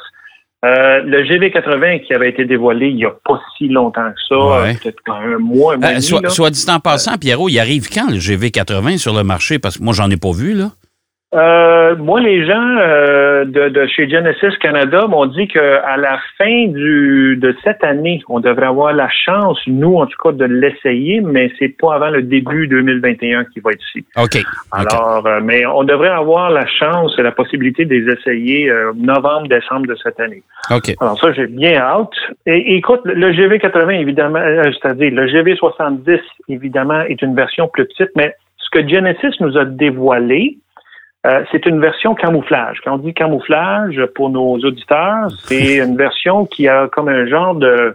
Euh, 0.63 1.01
le 1.05 1.23
GV80 1.23 2.05
qui 2.05 2.13
avait 2.13 2.29
été 2.29 2.45
dévoilé 2.45 2.89
il 2.89 2.97
n'y 2.97 3.07
a 3.07 3.13
pas 3.25 3.41
si 3.57 3.69
longtemps 3.69 4.11
que 4.11 4.21
ça, 4.29 4.37
Ouais. 4.37 4.75
peut-être 4.83 4.99
un 5.07 5.39
mois, 5.39 5.75
un 5.75 5.79
mois 5.79 6.01
soit, 6.01 6.29
soit 6.29 6.51
dit 6.51 6.67
en 6.69 6.81
passant, 6.81 7.17
Pierrot, 7.19 7.49
il 7.49 7.59
arrive 7.59 7.89
quand 7.89 8.11
le 8.11 8.17
GV80 8.19 8.99
sur 8.99 9.15
le 9.17 9.23
marché? 9.23 9.59
Parce 9.59 9.79
que 9.79 9.83
moi, 9.85 9.95
j'en 9.95 10.11
ai 10.11 10.19
pas 10.19 10.33
vu, 10.33 10.53
là. 10.55 10.71
Euh, 11.33 11.95
moi, 11.97 12.21
les 12.21 12.45
gens 12.45 12.77
euh, 12.81 13.45
de, 13.45 13.69
de 13.69 13.87
chez 13.87 14.09
Genesis 14.09 14.59
Canada 14.61 15.07
m'ont 15.07 15.27
dit 15.27 15.47
qu'à 15.47 15.97
la 15.97 16.19
fin 16.37 16.67
du, 16.67 17.37
de 17.41 17.55
cette 17.63 17.85
année, 17.85 18.21
on 18.29 18.41
devrait 18.41 18.67
avoir 18.67 18.93
la 18.93 19.09
chance, 19.09 19.61
nous 19.69 19.95
en 19.95 20.07
tout 20.07 20.19
cas, 20.21 20.33
de 20.33 20.45
l'essayer, 20.45 21.21
mais 21.21 21.53
c'est 21.59 21.69
pas 21.69 21.95
avant 21.95 22.11
le 22.11 22.23
début 22.23 22.67
2021 22.67 23.45
qui 23.45 23.61
va 23.61 23.71
être 23.71 23.83
ici. 23.95 24.05
OK. 24.17 24.43
Alors, 24.73 25.25
euh, 25.25 25.39
mais 25.41 25.65
on 25.67 25.85
devrait 25.85 26.09
avoir 26.09 26.51
la 26.51 26.67
chance 26.67 27.15
et 27.17 27.23
la 27.23 27.31
possibilité 27.31 27.85
de 27.85 27.95
les 27.95 28.13
essayer 28.13 28.69
euh, 28.69 28.93
novembre, 28.97 29.47
décembre 29.47 29.87
de 29.87 29.95
cette 30.03 30.19
année. 30.19 30.43
OK. 30.73 30.97
Alors 31.01 31.17
ça, 31.21 31.33
j'ai 31.33 31.47
bien 31.47 31.77
hâte. 31.77 32.11
Et, 32.47 32.73
et 32.73 32.77
écoute, 32.77 33.03
le 33.05 33.31
GV80, 33.31 34.01
évidemment, 34.01 34.41
euh, 34.41 34.65
c'est-à-dire 34.83 35.13
le 35.13 35.27
GV70, 35.29 36.19
évidemment, 36.49 37.03
est 37.03 37.23
une 37.23 37.37
version 37.37 37.69
plus 37.69 37.87
petite, 37.87 38.11
mais 38.17 38.35
ce 38.57 38.69
que 38.71 38.89
Genesis 38.89 39.41
nous 39.41 39.57
a 39.57 39.65
dévoilé, 39.65 40.59
euh, 41.27 41.45
c'est 41.53 41.67
une 41.67 41.81
version 41.81 42.15
camouflage. 42.15 42.79
Quand 42.85 42.95
on 42.95 42.99
dit 42.99 43.13
camouflage, 43.15 44.01
pour 44.15 44.31
nos 44.31 44.57
auditeurs, 44.59 45.29
c'est 45.47 45.77
une 45.87 45.97
version 45.97 46.47
qui 46.47 46.67
a 46.69 46.89
comme 46.89 47.09
un 47.09 47.27
genre 47.27 47.55
de 47.55 47.95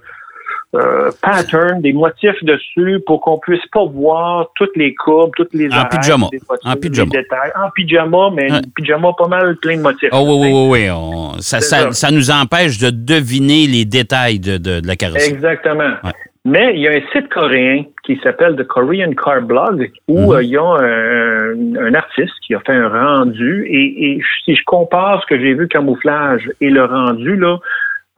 euh, 0.76 1.10
pattern, 1.22 1.80
des 1.82 1.94
motifs 1.94 2.44
dessus 2.44 3.00
pour 3.08 3.22
qu'on 3.22 3.40
puisse 3.40 3.66
pas 3.72 3.86
voir 3.86 4.50
toutes 4.56 4.76
les 4.76 4.94
courbes, 4.94 5.32
toutes 5.38 5.54
les 5.54 5.70
En 5.74 5.86
pyjama. 5.86 6.28
des 6.32 6.40
En 6.66 6.76
pyjama. 6.76 7.12
détails. 7.12 7.52
En 7.56 7.70
pyjama, 7.72 8.30
mais 8.36 8.52
un 8.52 8.62
pyjama 8.76 9.12
pas 9.18 9.28
mal 9.28 9.56
plein 9.58 9.78
de 9.78 9.82
motifs. 9.82 10.10
Oh 10.12 10.26
oui, 10.28 10.36
oui, 10.42 10.52
oui, 10.54 10.68
oui. 10.84 10.90
on- 10.92 11.34
ça, 11.40 11.62
ça, 11.62 11.78
ça. 11.84 11.92
ça 11.94 12.12
nous 12.12 12.30
empêche 12.30 12.78
de 12.78 12.90
deviner 12.90 13.68
les 13.68 13.86
détails 13.86 14.40
de, 14.40 14.58
de- 14.58 14.82
de 14.82 14.88
la 14.88 14.96
carrosserie. 14.98 15.32
Exactement. 15.34 15.94
Ouais. 16.04 16.12
Mais 16.44 16.74
il 16.76 16.82
y 16.82 16.88
a 16.88 16.92
un 16.92 17.02
site 17.14 17.30
coréen 17.34 17.86
qui 18.06 18.20
s'appelle 18.24 18.56
The 18.56 18.64
Korean 18.68 19.12
Car 19.14 19.42
Blog, 19.42 19.92
où 20.08 20.32
Mhm. 20.32 20.36
euh, 20.36 20.44
il 20.44 20.50
y 20.50 20.58
a 20.58 20.64
un, 20.64 21.76
un 21.88 21.94
artiste 21.94 22.34
qui 22.46 22.54
a 22.56 22.60
fait 22.62 22.74
un 22.76 22.88
rendu. 22.90 23.66
Et, 23.70 24.12
et 24.12 24.22
si 24.44 24.56
je 24.56 24.64
compare 24.66 25.22
ce 25.22 25.28
que 25.28 25.40
j'ai 25.40 25.54
vu 25.54 25.68
camouflage 25.68 26.50
et 26.62 26.70
le 26.70 26.84
rendu, 26.86 27.36
là, 27.36 27.58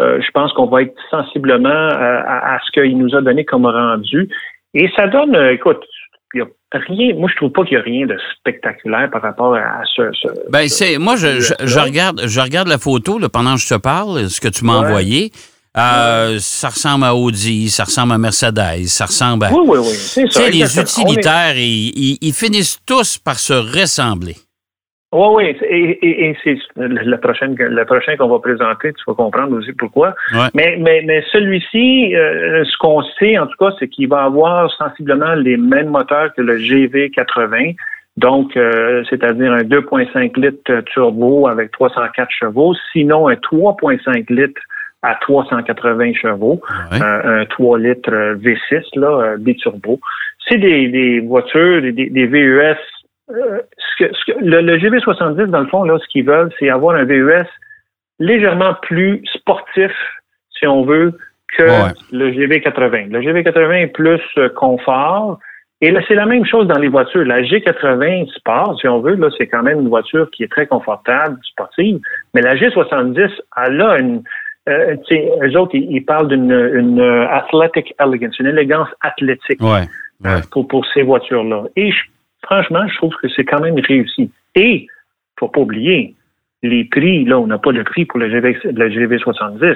euh, 0.01 0.20
je 0.22 0.29
pense 0.32 0.53
qu'on 0.53 0.67
va 0.67 0.84
être 0.84 0.96
sensiblement 1.10 1.70
euh, 1.70 2.22
à, 2.25 2.56
à 2.56 2.60
ce 2.65 2.72
qu'il 2.72 2.98
nous 2.98 3.15
a 3.15 3.22
donné 3.22 3.46
comme 3.46 3.65
rendu. 3.65 4.29
Et 4.74 4.89
ça 4.96 5.08
donne, 5.08 5.36
écoute, 5.51 5.82
il 6.34 6.39
y 6.39 6.44
a 6.44 6.48
rien, 6.74 7.15
moi 7.15 7.29
je 7.32 7.36
trouve 7.38 7.51
pas 7.51 7.63
qu'il 7.63 7.77
y 7.77 7.79
a 7.79 7.84
rien 7.84 8.06
de 8.06 8.17
spectaculaire 8.38 9.10
par 9.10 9.22
rapport 9.22 9.56
à 9.56 9.82
ce. 9.96 10.12
ce- 10.12 10.51
Ben, 10.51 10.67
ce- 10.67 10.75
c'est 10.75 10.98
moi 10.98 11.15
je, 11.15 11.39
je, 11.39 11.53
je 11.65 11.75
là. 11.77 11.84
regarde 11.86 12.22
je 12.27 12.39
regarde 12.41 12.67
la 12.67 12.77
photo 12.77 13.17
là, 13.17 13.29
pendant 13.29 13.56
que 13.56 13.62
je 13.62 13.70
te 13.70 13.79
parle, 13.79 14.27
ce 14.29 14.39
que 14.41 14.50
tu 14.50 14.65
m'as 14.65 14.82
Ouais. 14.82 14.86
envoyé. 14.88 15.32
Euh, 15.77 16.38
Ça 16.39 16.69
ressemble 16.69 17.05
à 17.05 17.13
Audi, 17.15 17.69
ça 17.69 17.84
ressemble 17.84 18.13
à 18.13 18.17
Mercedes, 18.17 18.86
ça 18.88 19.05
ressemble 19.05 19.46
à. 19.46 19.51
Oui, 19.51 19.62
oui, 19.67 19.77
oui. 19.79 19.86
C'est 19.93 20.31
ça. 20.31 20.50
les 20.50 20.79
est- 20.79 20.81
utilitaires, 20.81 21.53
ils, 21.57 22.34
finissent 22.34 22.79
tous 22.86 23.17
par 23.19 23.38
se 23.39 23.53
ressembler. 23.53 24.36
Oui, 25.13 25.27
oui, 25.36 25.43
et, 25.69 26.00
et, 26.05 26.29
et 26.29 26.38
c'est 26.43 26.57
le, 26.75 26.88
le 26.88 27.17
prochain, 27.19 27.53
le 27.57 27.86
prochain 27.86 28.17
qu'on 28.17 28.27
va 28.27 28.39
présenter, 28.39 28.91
tu 28.91 29.03
vas 29.07 29.13
comprendre 29.13 29.55
aussi 29.57 29.72
pourquoi. 29.72 30.13
Ouais. 30.34 30.50
Mais, 30.53 30.75
mais, 30.81 31.01
mais 31.05 31.24
celui-ci, 31.31 32.13
euh, 32.13 32.65
ce 32.65 32.77
qu'on 32.77 33.01
sait 33.17 33.38
en 33.38 33.48
tout 33.48 33.55
cas, 33.57 33.72
c'est 33.79 33.88
qu'il 33.88 34.10
va 34.10 34.24
avoir 34.25 34.69
sensiblement 34.77 35.34
les 35.36 35.55
mêmes 35.55 35.89
moteurs 35.89 36.34
que 36.36 36.41
le 36.41 36.57
GV80, 36.57 37.75
donc 38.17 38.57
euh, 38.57 39.03
c'est-à-dire 39.10 39.53
un 39.53 39.62
2.5 39.63 40.38
litres 40.41 40.81
turbo 40.91 41.48
avec 41.48 41.72
304 41.72 42.27
chevaux, 42.29 42.75
sinon 42.91 43.29
un 43.29 43.36
3.5 43.36 44.25
litres 44.34 44.62
à 45.04 45.16
380 45.22 46.13
chevaux, 46.13 46.62
Ouais. 46.92 47.01
un, 47.01 47.42
un 47.42 47.46
3 47.46 47.80
litres 47.80 48.12
euh, 48.13 48.36
V6 48.36 48.84
là, 49.00 49.08
euh, 49.08 49.38
biturbo. 49.38 50.00
C'est 50.48 50.58
des, 50.58 50.88
des 50.88 51.20
voitures, 51.20 51.82
des, 51.82 51.92
des 51.92 52.25
VUS 52.25 52.75
euh, 53.30 53.60
ce 53.77 54.04
que, 54.06 54.13
ce 54.16 54.32
que- 54.32 54.39
le, 54.39 54.62
le 54.62 54.77
GV70, 54.77 55.48
dans 55.48 55.60
le 55.60 55.68
fond, 55.68 55.84
là, 55.84 55.98
ce 56.00 56.08
qu'ils 56.08 56.25
veulent, 56.25 56.50
c'est 56.60 56.70
avoir 56.70 56.96
un 56.96 57.04
VUS 57.04 57.46
légèrement 58.20 58.74
plus 58.82 59.22
sportif, 59.34 59.92
si 60.58 60.66
on 60.66 60.84
veut, 60.84 61.13
que 61.58 61.63
Ouais. 61.63 61.92
le 62.12 62.32
GV80. 62.32 63.10
Le 63.12 63.20
GV80 63.22 63.74
est 63.84 63.88
plus 63.88 64.22
euh, 64.38 64.50
confort. 64.50 65.39
Et 65.82 65.92
là, 65.92 66.00
c'est 66.08 66.16
la 66.16 66.25
même 66.25 66.46
chose 66.46 66.68
dans 66.68 66.80
les 66.80 66.88
voitures. 66.88 67.24
La 67.25 67.42
G80 67.42 68.32
Sport, 68.34 68.77
si 68.80 68.88
on 68.88 69.00
veut, 69.00 69.16
là, 69.16 69.27
c'est 69.38 69.48
quand 69.48 69.62
même 69.62 69.80
une 69.82 69.89
voiture 69.89 70.30
qui 70.32 70.44
est 70.44 70.51
très 70.51 70.66
confortable, 70.66 71.38
sportive. 71.44 72.00
Mais 72.34 72.42
la 72.42 72.56
G70, 72.56 73.30
elle 73.66 73.82
a 73.82 74.00
une, 74.00 74.24
euh, 74.68 74.96
eux 75.44 75.58
autres, 75.60 75.76
ils, 75.76 75.92
ils 75.92 76.06
parlent 76.06 76.28
d'une 76.28 76.52
une, 76.52 77.00
euh, 77.00 77.28
athletic 77.30 77.94
elegance, 78.00 78.38
une 78.40 78.48
élégance 78.48 78.90
athlétique 79.02 79.62
Ouais. 79.62 79.84
euh, 80.26 80.36
Ouais. 80.36 80.42
pour, 80.52 80.68
pour 80.68 80.86
ces 80.94 81.04
voitures-là. 81.04 81.64
Et 81.76 81.92
je- 81.92 81.98
franchement, 82.44 82.88
je 82.88 82.96
trouve 82.98 83.14
que 83.22 83.28
c'est 83.36 83.46
quand 83.46 83.60
même 83.62 83.80
réussi. 83.80 84.32
Et, 84.56 84.88
faut 85.40 85.48
pas 85.50 85.62
oublier, 85.62 86.16
les 86.64 86.86
prix, 86.86 87.24
là, 87.26 87.38
on 87.40 87.48
n'a 87.48 87.60
pas 87.60 87.72
le 87.72 87.84
prix 87.84 88.06
pour 88.06 88.20
GV, 88.20 88.58
le 88.64 88.90
GV70, 88.90 89.76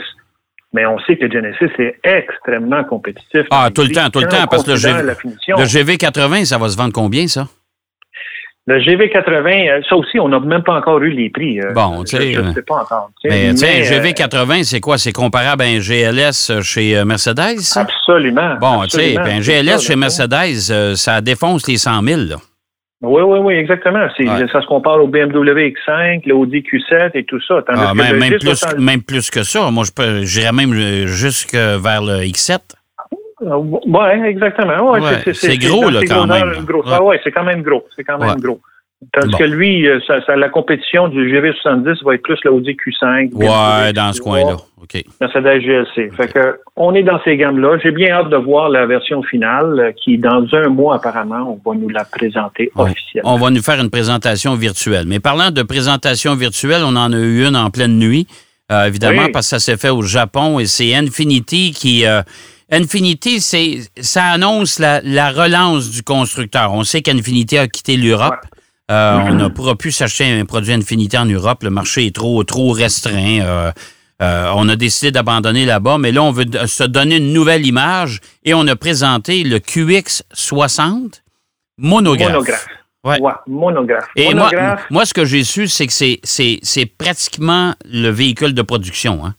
mais 0.73 0.85
on 0.85 0.97
sait 0.99 1.17
que 1.17 1.29
Genesis 1.31 1.69
est 1.77 1.99
extrêmement 2.03 2.83
compétitif. 2.83 3.45
Ah, 3.51 3.69
tout 3.73 3.81
le 3.83 3.89
temps, 3.91 4.09
tout 4.09 4.19
le 4.21 4.27
temps, 4.27 4.47
parce 4.49 4.63
que 4.63 4.71
le 4.71 4.77
GV 4.77 5.03
la. 5.03 5.13
Le 5.13 5.65
GV80, 5.65 6.45
ça 6.45 6.57
va 6.57 6.69
se 6.69 6.77
vendre 6.77 6.93
combien, 6.93 7.27
ça? 7.27 7.47
Le 8.71 8.79
GV80, 8.79 9.69
euh, 9.69 9.81
ça 9.89 9.95
aussi, 9.95 10.19
on 10.19 10.29
n'a 10.29 10.39
même 10.39 10.63
pas 10.63 10.73
encore 10.75 10.99
eu 11.01 11.09
les 11.09 11.29
prix. 11.29 11.59
euh, 11.59 11.73
Bon, 11.73 12.03
tu 12.03 12.15
sais, 12.17 12.31
Je 12.33 12.39
ne 12.41 12.53
sais 12.53 12.61
pas 12.61 12.75
encore. 12.75 13.09
Mais, 13.25 13.51
tu 13.51 13.57
sais, 13.57 13.67
Mais, 13.79 13.91
euh, 13.91 14.01
GV80, 14.03 14.63
c'est 14.63 14.79
quoi? 14.79 14.97
C'est 14.97 15.11
comparable 15.11 15.63
à 15.63 15.65
un 15.65 15.79
GLS 15.79 16.61
chez 16.61 17.03
Mercedes? 17.03 17.59
ça? 17.59 17.81
Absolument. 17.81 18.55
Bon, 18.61 18.83
tu 18.83 18.91
sais, 18.91 19.15
ben, 19.15 19.41
C'est 19.41 19.63
GLS 19.63 19.81
chez. 19.81 19.95
Mercedes, 19.95 20.95
ça 20.95 21.21
défonce 21.21 21.67
les 21.67 21.77
100 21.77 22.01
000. 22.01 22.21
Là. 22.21 22.35
Oui, 23.03 23.21
oui, 23.23 23.39
oui, 23.39 23.53
exactement. 23.55 24.05
Ouais. 24.19 24.47
Ça 24.51 24.61
se 24.61 24.67
compare 24.67 25.03
au 25.03 25.07
BMW 25.07 25.73
X5, 25.73 26.21
l'Audi 26.27 26.59
Q7 26.61 27.11
et 27.15 27.23
tout 27.25 27.41
ça. 27.47 27.55
Ah, 27.67 27.93
même, 27.95 28.13
le 28.13 28.19
même, 28.19 28.29
plus, 28.39 28.47
G70 28.47 28.79
même 28.79 29.01
plus 29.01 29.29
que 29.31 29.41
ça. 29.43 29.71
Moi, 29.71 29.83
je 29.85 29.91
peux- 29.91 30.23
j'irais 30.23 30.51
même 30.51 30.71
jusque 31.07 31.55
vers 31.55 32.03
le 32.03 32.21
X7. 32.23 32.59
Oui, 33.41 34.27
exactement. 34.27 34.91
Ouais, 34.91 34.99
Ouais, 35.01 35.33
c'est 35.33 35.57
gros, 35.57 35.81
dans 35.85 35.89
là, 35.89 36.01
quand 36.07 36.27
même. 36.27 36.63
gros. 36.65 36.79
Ouais. 36.83 36.91
Ah 36.93 37.03
ouais, 37.03 37.19
c'est 37.23 37.31
quand 37.31 37.43
même 37.43 37.61
gros. 37.63 37.83
C'est 37.95 38.03
quand 38.03 38.17
même 38.19 38.39
gros. 38.39 38.59
Tandis 39.13 39.31
Bon. 39.31 39.37
que 39.39 39.43
lui, 39.45 39.87
euh, 39.87 39.99
ça, 40.05 40.23
ça- 40.27 40.35
la 40.35 40.49
compétition 40.49 41.07
du 41.07 41.27
GV70 41.27 42.03
va 42.05 42.13
être 42.13 42.21
plus 42.21 42.37
l'Audi 42.43 42.75
Q5. 42.77 43.33
Ouais, 43.33 43.93
dans 43.93 44.13
ce 44.13 44.21
coin-là. 44.21 44.57
OK. 44.79 45.03
Mercedes 45.19 45.59
GLC. 45.61 46.11
Fait 46.15 46.27
que, 46.31 46.59
on 46.75 46.93
est 46.93 47.01
dans 47.01 47.19
ces 47.23 47.35
gammes-là. 47.35 47.79
J'ai 47.81 47.89
bien 47.89 48.11
hâte 48.11 48.29
de 48.29 48.35
voir 48.37 48.69
la 48.69 48.85
version 48.85 49.23
finale 49.23 49.79
euh, 49.79 49.91
qui, 49.91 50.19
dans 50.19 50.45
un 50.53 50.67
mois, 50.69 50.97
apparemment, 50.97 51.59
on 51.65 51.71
va 51.71 51.75
nous 51.75 51.89
la 51.89 52.05
présenter 52.05 52.71
officiellement. 52.75 53.33
on 53.33 53.37
va 53.39 53.49
nous 53.49 53.63
faire 53.63 53.79
une 53.81 53.89
présentation 53.89 54.53
virtuelle. 54.53 55.05
Mais 55.07 55.19
parlant 55.19 55.49
de 55.49 55.63
présentation 55.63 56.35
virtuelle, 56.35 56.83
on 56.85 56.95
en 56.95 57.11
a 57.11 57.17
eu 57.17 57.43
une 57.47 57.55
en 57.55 57.71
pleine 57.71 57.97
nuit, 57.97 58.27
euh, 58.71 58.85
évidemment, 58.85 59.23
Oui. 59.25 59.31
parce 59.31 59.47
que 59.49 59.57
ça 59.57 59.59
s'est 59.59 59.77
fait 59.77 59.89
au 59.89 60.03
Japon 60.03 60.59
et 60.59 60.67
c'est 60.67 60.93
Infinity 60.93 61.71
qui. 61.71 62.05
euh, 62.05 62.21
Infinity, 62.71 63.41
c'est, 63.41 63.79
ça 63.99 64.23
annonce 64.25 64.79
la, 64.79 65.01
la 65.01 65.31
relance 65.31 65.89
du 65.89 66.03
constructeur. 66.03 66.73
On 66.73 66.83
sait 66.83 67.01
qu'Infinity 67.01 67.57
a 67.57 67.67
quitté 67.67 67.97
l'Europe. 67.97 68.39
Euh, 68.89 69.19
On 69.25 69.33
ne 69.33 69.47
pourra 69.47 69.75
plus 69.75 69.91
s'acheter 69.91 70.25
un 70.25 70.45
produit 70.45 70.73
Infinity 70.73 71.17
en 71.17 71.25
Europe. 71.25 71.63
Le 71.63 71.69
marché 71.69 72.05
est 72.05 72.15
trop, 72.15 72.43
trop 72.43 72.71
restreint. 72.71 73.41
Euh, 73.41 73.71
euh, 74.21 74.51
on 74.55 74.69
a 74.69 74.75
décidé 74.75 75.11
d'abandonner 75.11 75.65
là-bas, 75.65 75.97
mais 75.97 76.11
là, 76.11 76.23
on 76.23 76.31
veut 76.31 76.45
se 76.65 76.83
donner 76.83 77.17
une 77.17 77.33
nouvelle 77.33 77.65
image 77.65 78.19
et 78.43 78.53
on 78.53 78.67
a 78.67 78.75
présenté 78.75 79.43
le 79.43 79.57
QX60 79.57 81.21
monographe. 81.77 82.29
Monographe. 82.29 82.67
Ouais. 83.03 83.19
Ouais, 83.19 83.33
monographe. 83.47 84.07
Et 84.15 84.33
moi, 84.35 84.45
monographe, 84.51 84.85
moi, 84.91 85.05
ce 85.05 85.13
que 85.13 85.25
j'ai 85.25 85.43
su, 85.43 85.67
c'est 85.67 85.87
que 85.87 85.93
c'est 85.93 86.85
pratiquement 86.85 87.73
le 87.91 88.09
véhicule 88.09 88.53
de 88.53 88.61
production. 88.61 89.25
Hein? 89.25 89.33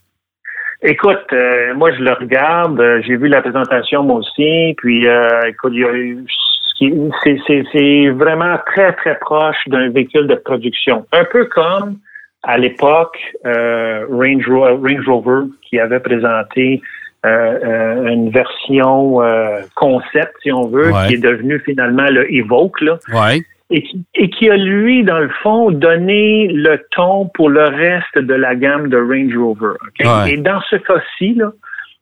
Écoute, 0.84 1.26
euh, 1.32 1.74
moi 1.74 1.92
je 1.92 2.02
le 2.02 2.12
regarde, 2.12 2.80
euh, 2.80 3.00
j'ai 3.06 3.16
vu 3.16 3.28
la 3.28 3.40
présentation 3.40 4.02
moi 4.02 4.16
aussi, 4.16 4.74
puis 4.78 5.06
euh, 5.06 5.40
écoute, 5.46 5.72
il 5.74 5.80
y 5.80 5.84
a 5.84 5.92
eu- 5.92 6.24
ce 6.28 6.74
qui- 6.76 6.94
c'est, 7.22 7.38
c'est, 7.46 7.62
c'est 7.72 8.08
vraiment 8.08 8.56
très 8.66 8.92
très 8.94 9.16
proche 9.20 9.56
d'un 9.68 9.90
véhicule 9.90 10.26
de 10.26 10.34
production, 10.34 11.06
un 11.12 11.24
peu 11.24 11.44
comme 11.44 11.98
à 12.42 12.58
l'époque 12.58 13.16
euh, 13.46 14.04
Range, 14.10 14.48
Range 14.50 15.06
Rover 15.08 15.46
qui 15.62 15.78
avait 15.78 16.00
présenté 16.00 16.82
euh, 17.24 18.08
une 18.08 18.30
version 18.30 19.22
euh, 19.22 19.60
concept, 19.76 20.32
si 20.42 20.50
on 20.50 20.66
veut, 20.66 20.90
Ouais. 20.90 21.06
qui 21.06 21.14
est 21.14 21.22
devenue 21.22 21.60
finalement 21.64 22.06
le 22.10 22.28
Evoque 22.34 22.80
là 22.80 22.98
Ouais. 23.14 23.42
Et 23.72 23.82
qui, 23.82 24.04
et 24.14 24.30
qui 24.30 24.50
a, 24.50 24.56
lui, 24.56 25.02
dans 25.04 25.18
le 25.18 25.30
fond, 25.42 25.70
donné 25.70 26.48
le 26.48 26.78
ton 26.90 27.26
pour 27.34 27.48
le 27.48 27.64
reste 27.64 28.18
de 28.18 28.34
la 28.34 28.54
gamme 28.54 28.88
de 28.88 28.96
Range 28.98 29.36
Rover. 29.36 29.74
Ouais. 30.00 30.32
Et 30.32 30.36
dans 30.36 30.60
ce 30.70 30.76
cas-ci, 30.76 31.34
là, 31.34 31.52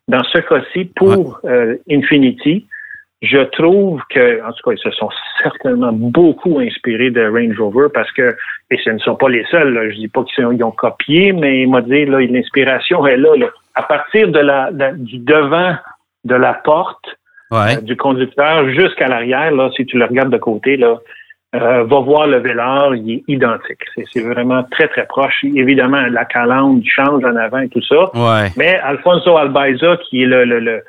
dans 0.07 0.23
ce 0.25 0.39
cas-ci, 0.39 0.85
pour 0.95 1.39
euh, 1.45 1.75
Infinity, 1.89 2.65
je 3.21 3.37
trouve 3.37 4.01
que, 4.09 4.41
en 4.43 4.51
tout 4.51 4.63
cas, 4.69 4.71
ils 4.75 4.79
se 4.79 4.91
sont 4.91 5.09
certainement 5.43 5.93
beaucoup 5.93 6.59
inspirés 6.59 7.11
de 7.11 7.21
Range 7.25 7.57
Rover 7.59 7.87
parce 7.93 8.11
que, 8.11 8.35
et 8.71 8.77
ce 8.83 8.89
ne 8.89 8.97
sont 8.97 9.15
pas 9.15 9.29
les 9.29 9.45
seuls, 9.51 9.73
là, 9.73 9.89
je 9.89 9.95
dis 9.95 10.07
pas 10.07 10.23
qu'ils 10.23 10.45
ont, 10.45 10.71
copié, 10.71 11.31
mais 11.31 11.61
il 11.61 11.69
m'a 11.69 11.81
dit, 11.81 12.05
là, 12.05 12.19
l'inspiration 12.19 13.05
est 13.05 13.17
là, 13.17 13.35
là. 13.37 13.47
À 13.75 13.83
partir 13.83 14.27
de 14.29 14.39
la, 14.39 14.71
de- 14.71 14.97
du 14.97 15.19
devant 15.19 15.75
de 16.25 16.35
la 16.35 16.53
porte, 16.55 17.05
Ouais. 17.51 17.77
euh, 17.77 17.81
du 17.81 17.95
conducteur 17.97 18.69
jusqu'à 18.69 19.07
l'arrière, 19.09 19.51
là, 19.51 19.69
si 19.75 19.85
tu 19.85 19.97
le 19.97 20.05
regardes 20.05 20.31
de 20.31 20.37
côté, 20.37 20.77
là, 20.77 20.97
euh, 21.53 21.83
va 21.83 21.99
voir 21.99 22.27
le 22.27 22.39
Velar, 22.39 22.95
il 22.95 23.11
est 23.15 23.23
identique. 23.27 23.81
C'est, 24.13 24.21
vraiment 24.21 24.63
très, 24.71 24.87
très 24.87 25.05
proche. 25.05 25.43
Évidemment, 25.43 26.01
la 26.09 26.25
calandre 26.25 26.81
change 26.85 27.23
en 27.25 27.35
avant 27.35 27.59
et 27.59 27.69
tout 27.69 27.81
ça. 27.81 28.03
Ouais. 28.15 28.49
Mais 28.57 28.77
Alfonso 28.79 29.35
Albaiza, 29.37 29.97
qui 30.09 30.23
est 30.23 30.27
le, 30.27 30.45
le, 30.45 30.59
le, 30.59 30.81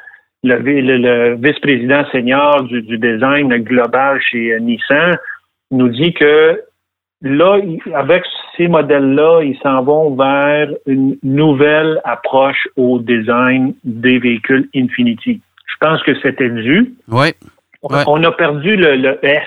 le, 0.44 0.58
le- 0.98 1.34
vice-président 1.36 2.04
senior 2.12 2.62
du, 2.64 2.82
du 2.82 2.96
design 2.98 3.48
global 3.58 4.20
chez 4.20 4.52
euh, 4.52 4.58
Nissan, 4.60 5.16
nous 5.72 5.88
dit 5.88 6.12
que 6.14 6.60
là, 7.22 7.58
avec 7.94 8.22
ces 8.56 8.68
modèles-là, 8.68 9.42
ils 9.42 9.58
s'en 9.62 9.82
vont 9.82 10.14
vers 10.14 10.68
une 10.86 11.16
nouvelle 11.22 12.00
approche 12.04 12.68
au 12.76 12.98
design 13.00 13.74
des 13.84 14.18
véhicules 14.18 14.68
Infinity. 14.76 15.40
Je 15.66 15.74
pense 15.80 16.02
que 16.04 16.14
c'était 16.20 16.50
dû. 16.50 16.94
Ouais. 17.08 17.34
On- 17.82 17.88
Ouais. 17.94 18.04
On 18.06 18.22
a 18.22 18.30
perdu 18.30 18.76
le, 18.76 18.94
le 18.94 19.18
S 19.26 19.42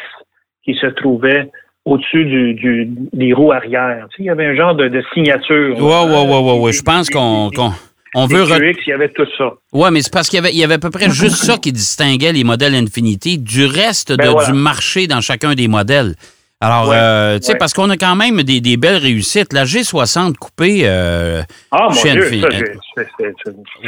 qui 0.66 0.74
se 0.76 0.88
trouvait 0.88 1.50
au-dessus 1.86 2.26
du, 2.26 2.54
du- 2.56 2.90
des 3.14 3.32
roues 3.34 3.52
arrière. 3.52 4.08
Tu 4.10 4.18
sais, 4.18 4.24
il 4.24 4.26
y 4.26 4.30
avait 4.30 4.48
un 4.48 4.56
genre 4.56 4.76
de, 4.76 4.88
de 4.88 5.04
signature. 5.14 5.78
Ouais, 5.78 5.84
ouais, 5.84 6.28
ouais, 6.28 6.40
ouais, 6.54 6.60
ouais. 6.60 6.74
Je 6.74 6.82
pense 6.82 7.10
qu'on, 7.12 7.52
qu'on 7.56 7.72
on 8.16 8.26
veut. 8.26 8.44
QX, 8.46 8.80
il 8.88 8.90
y 8.90 8.94
avait 8.94 9.10
tout 9.10 9.28
ça. 9.38 9.52
Ouais, 9.72 9.92
mais 9.92 10.02
c'est 10.02 10.12
parce 10.12 10.28
qu'il 10.30 10.38
y 10.38 10.40
avait, 10.40 10.52
il 10.52 10.58
y 10.58 10.64
avait 10.64 10.74
à 10.76 10.80
peu 10.80 10.90
près 10.90 11.10
juste 11.12 11.36
ça 11.44 11.58
qui 11.58 11.72
distinguait 11.72 12.34
les 12.34 12.44
modèles 12.44 12.74
Infinity 12.74 13.38
du 13.38 13.66
reste 13.66 14.12
de- 14.12 14.18
Ben 14.18 14.32
voilà. 14.32 14.48
du 14.52 14.58
marché 14.58 15.06
dans 15.06 15.22
chacun 15.22 15.54
des 15.54 15.68
modèles. 15.68 16.16
Alors, 16.66 16.90
Ouais, 16.90 16.96
euh, 16.98 17.38
tu 17.40 17.46
sais, 17.46 17.52
ouais. 17.54 17.58
parce 17.60 17.74
qu'on 17.74 17.90
a 17.90 17.98
quand 17.98 18.16
même 18.16 18.42
des, 18.42 18.60
des 18.60 18.76
belles 18.78 18.98
réussites. 18.98 19.54
La 19.54 19.66
G60 19.66 20.36
coupée 20.36 20.82
euh, 20.86 21.42
Ah, 21.72 21.88
mon 21.90 21.92
chez 21.96 22.12
Dieu, 22.14 22.24
c'est- 22.30 22.42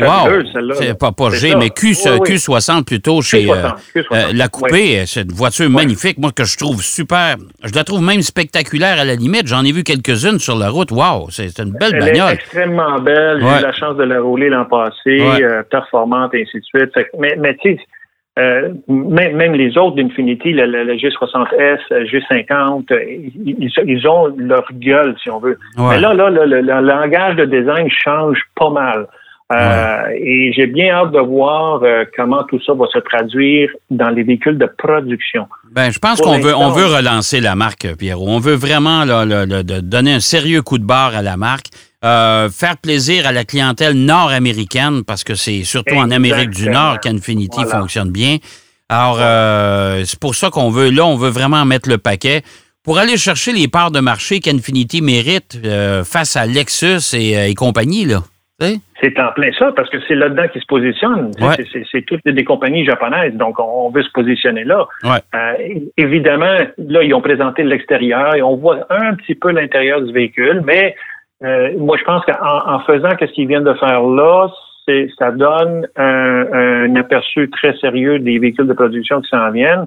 Wow! 0.01 0.43
celle-là. 0.53 0.93
Pas, 0.95 1.11
pas 1.11 1.29
G, 1.31 1.51
ça. 1.51 1.57
mais 1.57 1.69
Q, 1.69 1.95
Oui, 2.05 2.11
oui. 2.21 2.35
Q60 2.35 2.83
plutôt 2.85 3.21
chez 3.21 3.45
Q60, 3.45 3.49
euh, 3.55 3.69
Q60, 4.01 4.05
euh, 4.11 4.31
la 4.33 4.47
coupée. 4.47 5.03
C'est 5.07 5.21
une 5.21 5.31
voiture 5.31 5.69
magnifique, 5.69 6.17
moi, 6.17 6.31
que 6.31 6.43
je 6.43 6.57
trouve 6.57 6.81
super. 6.83 7.37
Je 7.63 7.73
la 7.73 7.83
trouve 7.83 8.01
même 8.01 8.21
spectaculaire 8.21 8.99
à 8.99 9.05
la 9.05 9.15
limite. 9.15 9.47
J'en 9.47 9.63
ai 9.63 9.71
vu 9.71 9.83
quelques-unes 9.83 10.39
sur 10.39 10.57
la 10.57 10.69
route. 10.69 10.91
Wow! 10.91 11.29
C'est 11.31 11.57
une 11.59 11.71
belle 11.71 11.95
Elle 11.95 12.03
est 12.09 12.11
bagnole. 12.11 12.33
extrêmement 12.33 12.99
belle. 12.99 13.39
J'ai 13.41 13.59
eu 13.59 13.63
la 13.63 13.73
chance 13.73 13.97
de 13.97 14.03
la 14.03 14.21
rouler 14.21 14.49
l'an 14.49 14.65
passé, 14.65 15.21
performante, 15.71 16.33
et 16.35 16.43
ainsi 16.43 16.57
de 16.59 16.63
suite. 16.63 16.93
Fait 16.93 17.09
mais 17.17 17.35
mais 17.39 17.55
tu 17.61 17.75
sais, 17.75 17.79
euh, 18.37 18.73
même, 18.87 19.35
même 19.35 19.53
les 19.53 19.77
autres 19.77 19.95
d'Infinity, 19.95 20.51
le, 20.53 20.65
le- 20.65 20.83
le 20.83 20.93
G60S, 20.93 21.79
le 21.89 22.05
G50, 22.05 22.85
euh, 22.91 22.99
ils, 23.85 24.07
ont 24.07 24.27
leur 24.37 24.65
gueule, 24.73 25.15
si 25.21 25.29
on 25.29 25.39
veut. 25.39 25.57
Ouais. 25.77 25.95
Mais 25.95 25.99
là, 25.99 26.13
là, 26.13 26.29
le, 26.29 26.61
langage 26.61 27.35
de 27.35 27.45
design 27.45 27.87
change 27.89 28.37
pas 28.55 28.69
mal. 28.69 29.07
Euh, 29.53 30.09
Et 30.19 30.51
j'ai 30.53 30.67
bien 30.67 30.93
hâte 30.93 31.13
de 31.13 31.19
voir 31.21 31.81
euh, 31.81 32.03
comment 32.17 32.43
tout 32.43 32.59
ça 32.65 32.73
va 32.73 32.85
se 32.91 32.99
traduire 32.99 33.69
dans 33.89 34.09
les 34.09 34.23
véhicules 34.23 34.57
de 34.57 34.69
production. 34.77 35.47
Ben, 35.71 35.89
je 35.89 35.99
pense 35.99 36.19
qu'on 36.19 36.37
veut, 36.39 36.53
on 36.53 36.71
veut 36.71 36.85
relancer 36.85 37.39
la 37.39 37.55
marque, 37.55 37.87
Pierrot. 37.97 38.25
On 38.27 38.39
veut 38.39 38.55
vraiment 38.55 39.05
là, 39.05 39.25
donner 39.81 40.13
un 40.15 40.19
sérieux 40.19 40.61
coup 40.61 40.77
de 40.77 40.83
barre 40.85 41.15
à 41.15 41.21
la 41.21 41.37
marque, 41.37 41.67
euh, 42.05 42.49
faire 42.49 42.77
plaisir 42.77 43.25
à 43.27 43.31
la 43.31 43.43
clientèle 43.43 43.93
nord-américaine, 43.93 45.03
parce 45.05 45.23
que 45.23 45.35
c'est 45.35 45.63
surtout 45.63 45.95
en 45.95 46.11
Amérique 46.11 46.51
du. 46.51 46.69
Nord 46.69 46.99
qu'Infinity 46.99 47.63
Voilà. 47.63 47.79
fonctionne 47.79 48.11
bien. 48.11 48.37
Alors, 48.89 49.17
euh, 49.19 50.03
c'est 50.05 50.19
pour 50.19 50.35
ça 50.35 50.49
qu'on 50.49 50.69
veut, 50.69 50.89
là, 50.89 51.05
on 51.05 51.15
veut 51.15 51.29
vraiment 51.29 51.65
mettre 51.65 51.89
le 51.89 51.97
paquet 51.97 52.41
pour 52.83 52.99
aller 52.99 53.17
chercher 53.17 53.51
les 53.51 53.67
parts 53.67 53.91
de 53.91 53.99
marché 53.99 54.39
qu'Infinity 54.39 55.01
mérite 55.01 55.59
euh, 55.65 56.03
face 56.03 56.35
à 56.35 56.45
Lexus 56.45 57.15
et, 57.15 57.49
et 57.49 57.53
compagnie, 57.55 58.05
là. 58.05 58.21
C'est 58.59 59.19
en 59.19 59.31
plein 59.33 59.51
ça, 59.59 59.71
parce 59.75 59.89
que 59.91 59.97
c'est 60.07 60.15
là-dedans 60.15 60.47
qu'ils 60.47 60.61
se 60.61 60.65
positionnent. 60.65 61.31
Ouais. 61.39 61.55
C'est- 61.91 62.01
toutes 62.07 62.25
des 62.25 62.43
compagnies 62.43 62.85
japonaises, 62.85 63.33
donc 63.35 63.59
on, 63.59 63.91
veut 63.91 64.01
se 64.01 64.09
positionner 64.11 64.63
là. 64.63 64.87
Ouais. 65.03 65.19
Euh, 65.35 65.79
évidemment, 65.97 66.57
là, 66.77 67.03
ils 67.03 67.13
ont 67.13 67.21
présenté 67.21 67.63
l'extérieur 67.63 68.33
et 68.35 68.41
on 68.41 68.55
voit 68.55 68.79
un 68.89 69.13
petit 69.13 69.35
peu 69.35 69.51
l'intérieur 69.51 70.01
du 70.01 70.11
véhicule, 70.11 70.63
mais 70.65 70.95
euh, 71.43 71.71
moi, 71.77 71.97
je 71.97 72.03
pense 72.03 72.23
qu'en 72.25 72.33
en 72.75 72.79
faisant 72.81 73.09
ce 73.19 73.25
qu'ils 73.33 73.47
viennent 73.47 73.63
de 73.63 73.73
faire 73.75 74.01
là, 74.03 74.47
c'est- 74.87 75.09
ça 75.19 75.31
donne 75.31 75.87
un, 75.95 76.45
un 76.53 76.95
aperçu 76.95 77.49
très 77.49 77.75
sérieux 77.77 78.19
des 78.19 78.39
véhicules 78.39 78.67
de 78.67 78.73
production 78.73 79.21
qui 79.21 79.29
s'en 79.29 79.51
viennent 79.51 79.85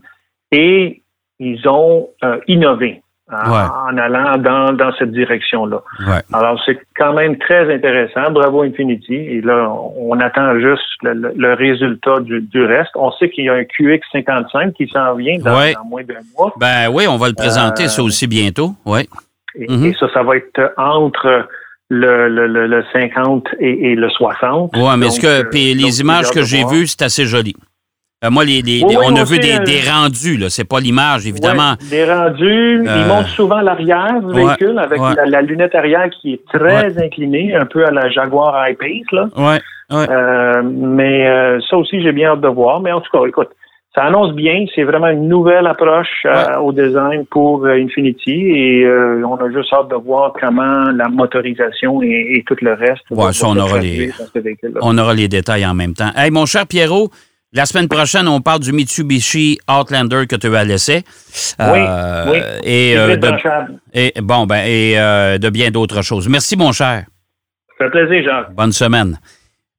et 0.53 1.03
ils 1.39 1.67
ont 1.69 2.09
euh, 2.23 2.39
innové 2.49 3.03
en, 3.33 3.51
Ouais. 3.51 3.69
en 3.93 3.97
allant 3.97 4.37
dans, 4.39 4.73
dans 4.73 4.93
cette 4.99 5.13
direction-là. 5.13 5.79
Ouais. 6.07 6.21
Alors, 6.33 6.61
c'est 6.67 6.79
quand 6.97 7.13
même 7.15 7.39
très 7.39 7.73
intéressant. 7.73 8.31
Bravo 8.31 8.63
Infinity. 8.63 9.15
Et 9.15 9.41
là, 9.41 9.71
on 9.97 10.19
attend 10.21 10.59
juste 10.59 10.83
le, 11.03 11.13
le- 11.15 11.33
le 11.37 11.55
résultat 11.55 12.21
du, 12.21 12.41
du 12.43 12.63
reste. 12.65 12.91
On 12.97 13.11
sait 13.13 13.31
qu'il 13.31 13.45
y 13.45 13.49
a 13.49 13.55
un 13.55 13.63
QX55 13.63 14.73
qui 14.73 14.89
s'en 14.89 15.15
vient 15.15 15.39
dans, 15.39 15.57
Ouais. 15.57 15.73
dans 15.75 15.85
moins 15.85 16.03
d'un 16.03 16.21
mois. 16.37 16.53
Ben 16.59 16.89
oui, 16.93 17.05
on 17.09 17.17
va 17.17 17.29
le 17.29 17.35
présenter, 17.35 17.85
Euh, 17.85 17.89
ça 17.89 18.03
aussi 18.03 18.27
bientôt. 18.27 18.71
Oui. 18.85 19.09
Et, 19.57 19.67
Mhm. 19.71 19.87
et 19.87 19.95
ça, 19.99 20.07
ça 20.13 20.23
va 20.23 20.37
être 20.37 20.73
entre 20.77 21.49
le, 21.89 22.29
le, 22.29 22.47
le, 22.47 22.67
le 22.67 22.85
50 22.93 23.47
et, 23.59 23.93
et 23.93 23.95
le 23.97 24.09
60. 24.11 24.71
Oui, 24.77 24.83
mais 24.97 25.07
Donc, 25.07 25.15
ce 25.15 25.21
que, 25.21 25.27
euh, 25.27 25.45
puis 25.51 25.75
les 25.75 26.01
images 26.01 26.31
que 26.31 26.43
j'ai 26.43 26.65
vues, 26.65 26.87
c'est 26.87 27.03
assez 27.03 27.25
joli. 27.27 27.55
Euh, 28.23 28.29
moi, 28.31 28.45
les, 28.45 28.61
les- 28.63 28.85
Oui, 28.85 28.97
oui, 28.99 29.07
on 29.09 29.17
a 29.17 29.25
vu 29.25 29.39
des, 29.39 29.55
euh, 29.57 29.65
des 29.65 29.81
rendus, 29.91 30.37
là. 30.37 30.51
C'est 30.51 30.69
pas 30.69 30.79
l'image, 30.79 31.27
évidemment. 31.27 31.71
Ouais, 31.81 31.89
des 31.91 32.05
rendus. 32.05 32.87
Euh, 32.87 32.97
Ils 33.03 33.07
montrent 33.09 33.31
souvent 33.31 33.61
l'arrière 33.61 34.21
du 34.21 34.27
ouais, 34.35 34.45
véhicule 34.45 34.79
avec 34.79 35.01
ouais. 35.01 35.15
la, 35.17 35.25
la 35.25 35.41
lunette 35.43 35.75
arrière 35.75 36.09
qui 36.11 36.35
est 36.35 36.45
très 36.53 37.03
inclinée, 37.03 37.55
un 37.57 37.65
peu 37.65 37.85
à 37.87 37.91
la 37.91 38.11
Jaguar 38.11 38.69
I-Pace, 38.69 39.11
là. 39.13 39.29
Ouais, 39.37 39.61
ouais. 39.97 40.63
Mais 40.63 41.59
ça 41.69 41.77
aussi, 41.79 42.03
j'ai 42.03 42.13
bien 42.13 42.33
hâte 42.33 42.43
de 42.43 42.49
voir. 42.49 42.81
Mais 42.81 42.93
en 42.93 43.01
tout 43.01 43.11
cas, 43.11 43.25
écoute, 43.27 43.49
ça 43.95 44.05
annonce 44.05 44.35
bien. 44.35 44.67
C'est 44.75 44.85
vraiment 44.85 45.09
une 45.09 45.29
nouvelle 45.29 45.67
approche 45.67 46.25
euh, 46.27 46.31
Ouais. 46.47 46.57
au 46.59 46.73
design 46.73 47.27
pour 47.27 47.65
euh, 47.67 47.73
Infinity 47.75 48.31
et 48.55 48.85
euh, 48.85 49.23
on 49.27 49.35
a 49.37 49.51
juste 49.51 49.73
hâte 49.73 49.89
de 49.89 49.97
voir 49.97 50.33
comment 50.41 50.91
la 50.93 51.09
motorisation 51.09 52.01
et, 52.03 52.37
et 52.37 52.45
tout 52.47 52.57
le 52.61 52.75
reste. 52.75 53.03
Ouais, 53.11 53.33
ça, 53.33 53.49
on 53.49 53.57
aura 53.57 53.79
les-. 53.79 54.11
On 54.81 54.97
aura 54.97 55.13
les 55.15 55.27
détails 55.29 55.67
en 55.67 55.75
même 55.75 55.95
temps. 55.95 56.11
Hey, 56.17 56.31
mon 56.31 56.47
cher 56.47 56.67
Pierrot, 56.69 57.09
la 57.53 57.67
semaine 57.67 57.89
prochaine, 57.89 58.29
on 58.29 58.41
parle 58.41 58.61
du 58.61 58.73
Mitsubishi 58.73 59.59
Outlander 59.69 60.27
que 60.29 60.37
tu 60.37 60.55
as 60.55 60.65
laissé. 60.65 61.03
Oui, 61.59 61.81
oui. 62.31 62.39
Et, 62.63 62.97
euh, 62.97 63.17
de, 63.17 63.29
et, 63.93 64.13
bon, 64.23 64.47
ben, 64.47 64.63
et 64.67 64.95
de 65.39 65.51
bien 65.51 65.71
d'autres 65.73 66.03
choses. 66.03 66.29
Merci, 66.29 66.57
mon 66.57 66.71
cher. 66.71 67.07
Ça 67.77 67.87
fait 67.87 67.91
plaisir, 67.91 68.23
Jacques. 68.25 68.55
Bonne 68.55 68.71
semaine. 68.73 69.19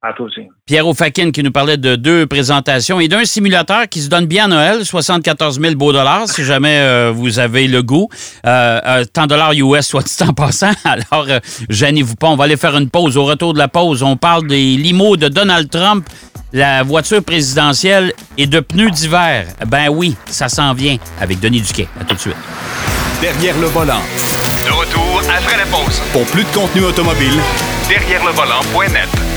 À 0.04 0.12
toi 0.12 0.26
aussi. 0.26 0.40
Pierre 0.66 0.84
Fakin 0.96 1.30
qui 1.30 1.44
nous 1.44 1.52
parlait 1.52 1.76
de 1.76 1.94
deux 1.94 2.26
présentations 2.26 2.98
et 2.98 3.06
d'un 3.06 3.24
simulateur 3.24 3.88
qui 3.88 4.00
se 4.00 4.08
donne 4.08 4.26
bien 4.26 4.46
à 4.46 4.48
Noël, 4.48 4.84
74 4.84 5.60
000 5.60 5.76
beaux 5.76 5.92
dollars 5.92 6.28
si 6.28 6.42
jamais 6.42 6.78
euh, 6.80 7.12
vous 7.14 7.38
avez 7.38 7.68
le 7.68 7.84
goût. 7.84 8.08
Euh, 8.44 8.80
euh, 8.84 9.04
100 9.14 9.28
dollars 9.28 9.52
US, 9.52 9.86
soit 9.86 10.02
dit 10.02 10.28
en 10.28 10.32
passant. 10.32 10.72
Alors, 10.84 11.26
euh, 11.28 11.38
gênez-vous 11.68 12.16
pas, 12.16 12.26
on 12.28 12.36
va 12.36 12.44
aller 12.44 12.56
faire 12.56 12.76
une 12.76 12.90
pause. 12.90 13.16
Au 13.16 13.24
retour 13.24 13.54
de 13.54 13.58
la 13.58 13.68
pause, 13.68 14.02
on 14.02 14.16
parle 14.16 14.48
des 14.48 14.76
limos 14.76 15.16
de 15.16 15.28
Donald 15.28 15.70
Trump, 15.70 16.04
la 16.52 16.82
voiture 16.82 17.22
présidentielle 17.22 18.12
et 18.36 18.48
de 18.48 18.58
pneus 18.58 18.90
d'hiver. 18.90 19.46
Ben 19.68 19.88
oui, 19.88 20.16
ça 20.26 20.48
s'en 20.48 20.74
vient 20.74 20.96
avec 21.20 21.38
Denis 21.38 21.60
Duquet. 21.60 21.86
À 22.00 22.04
tout 22.04 22.16
de 22.16 22.20
suite. 22.20 22.36
Derrière 23.20 23.56
le 23.60 23.68
volant. 23.68 24.02
De 24.66 24.70
retour 24.72 25.22
après 25.30 25.58
la 25.58 25.66
pause. 25.66 26.02
Pour 26.12 26.24
plus 26.24 26.42
de 26.42 26.48
contenu 26.52 26.82
automobile, 26.82 27.38
Derrière 27.88 28.24
le 28.24 28.32
volant.net. 28.32 29.31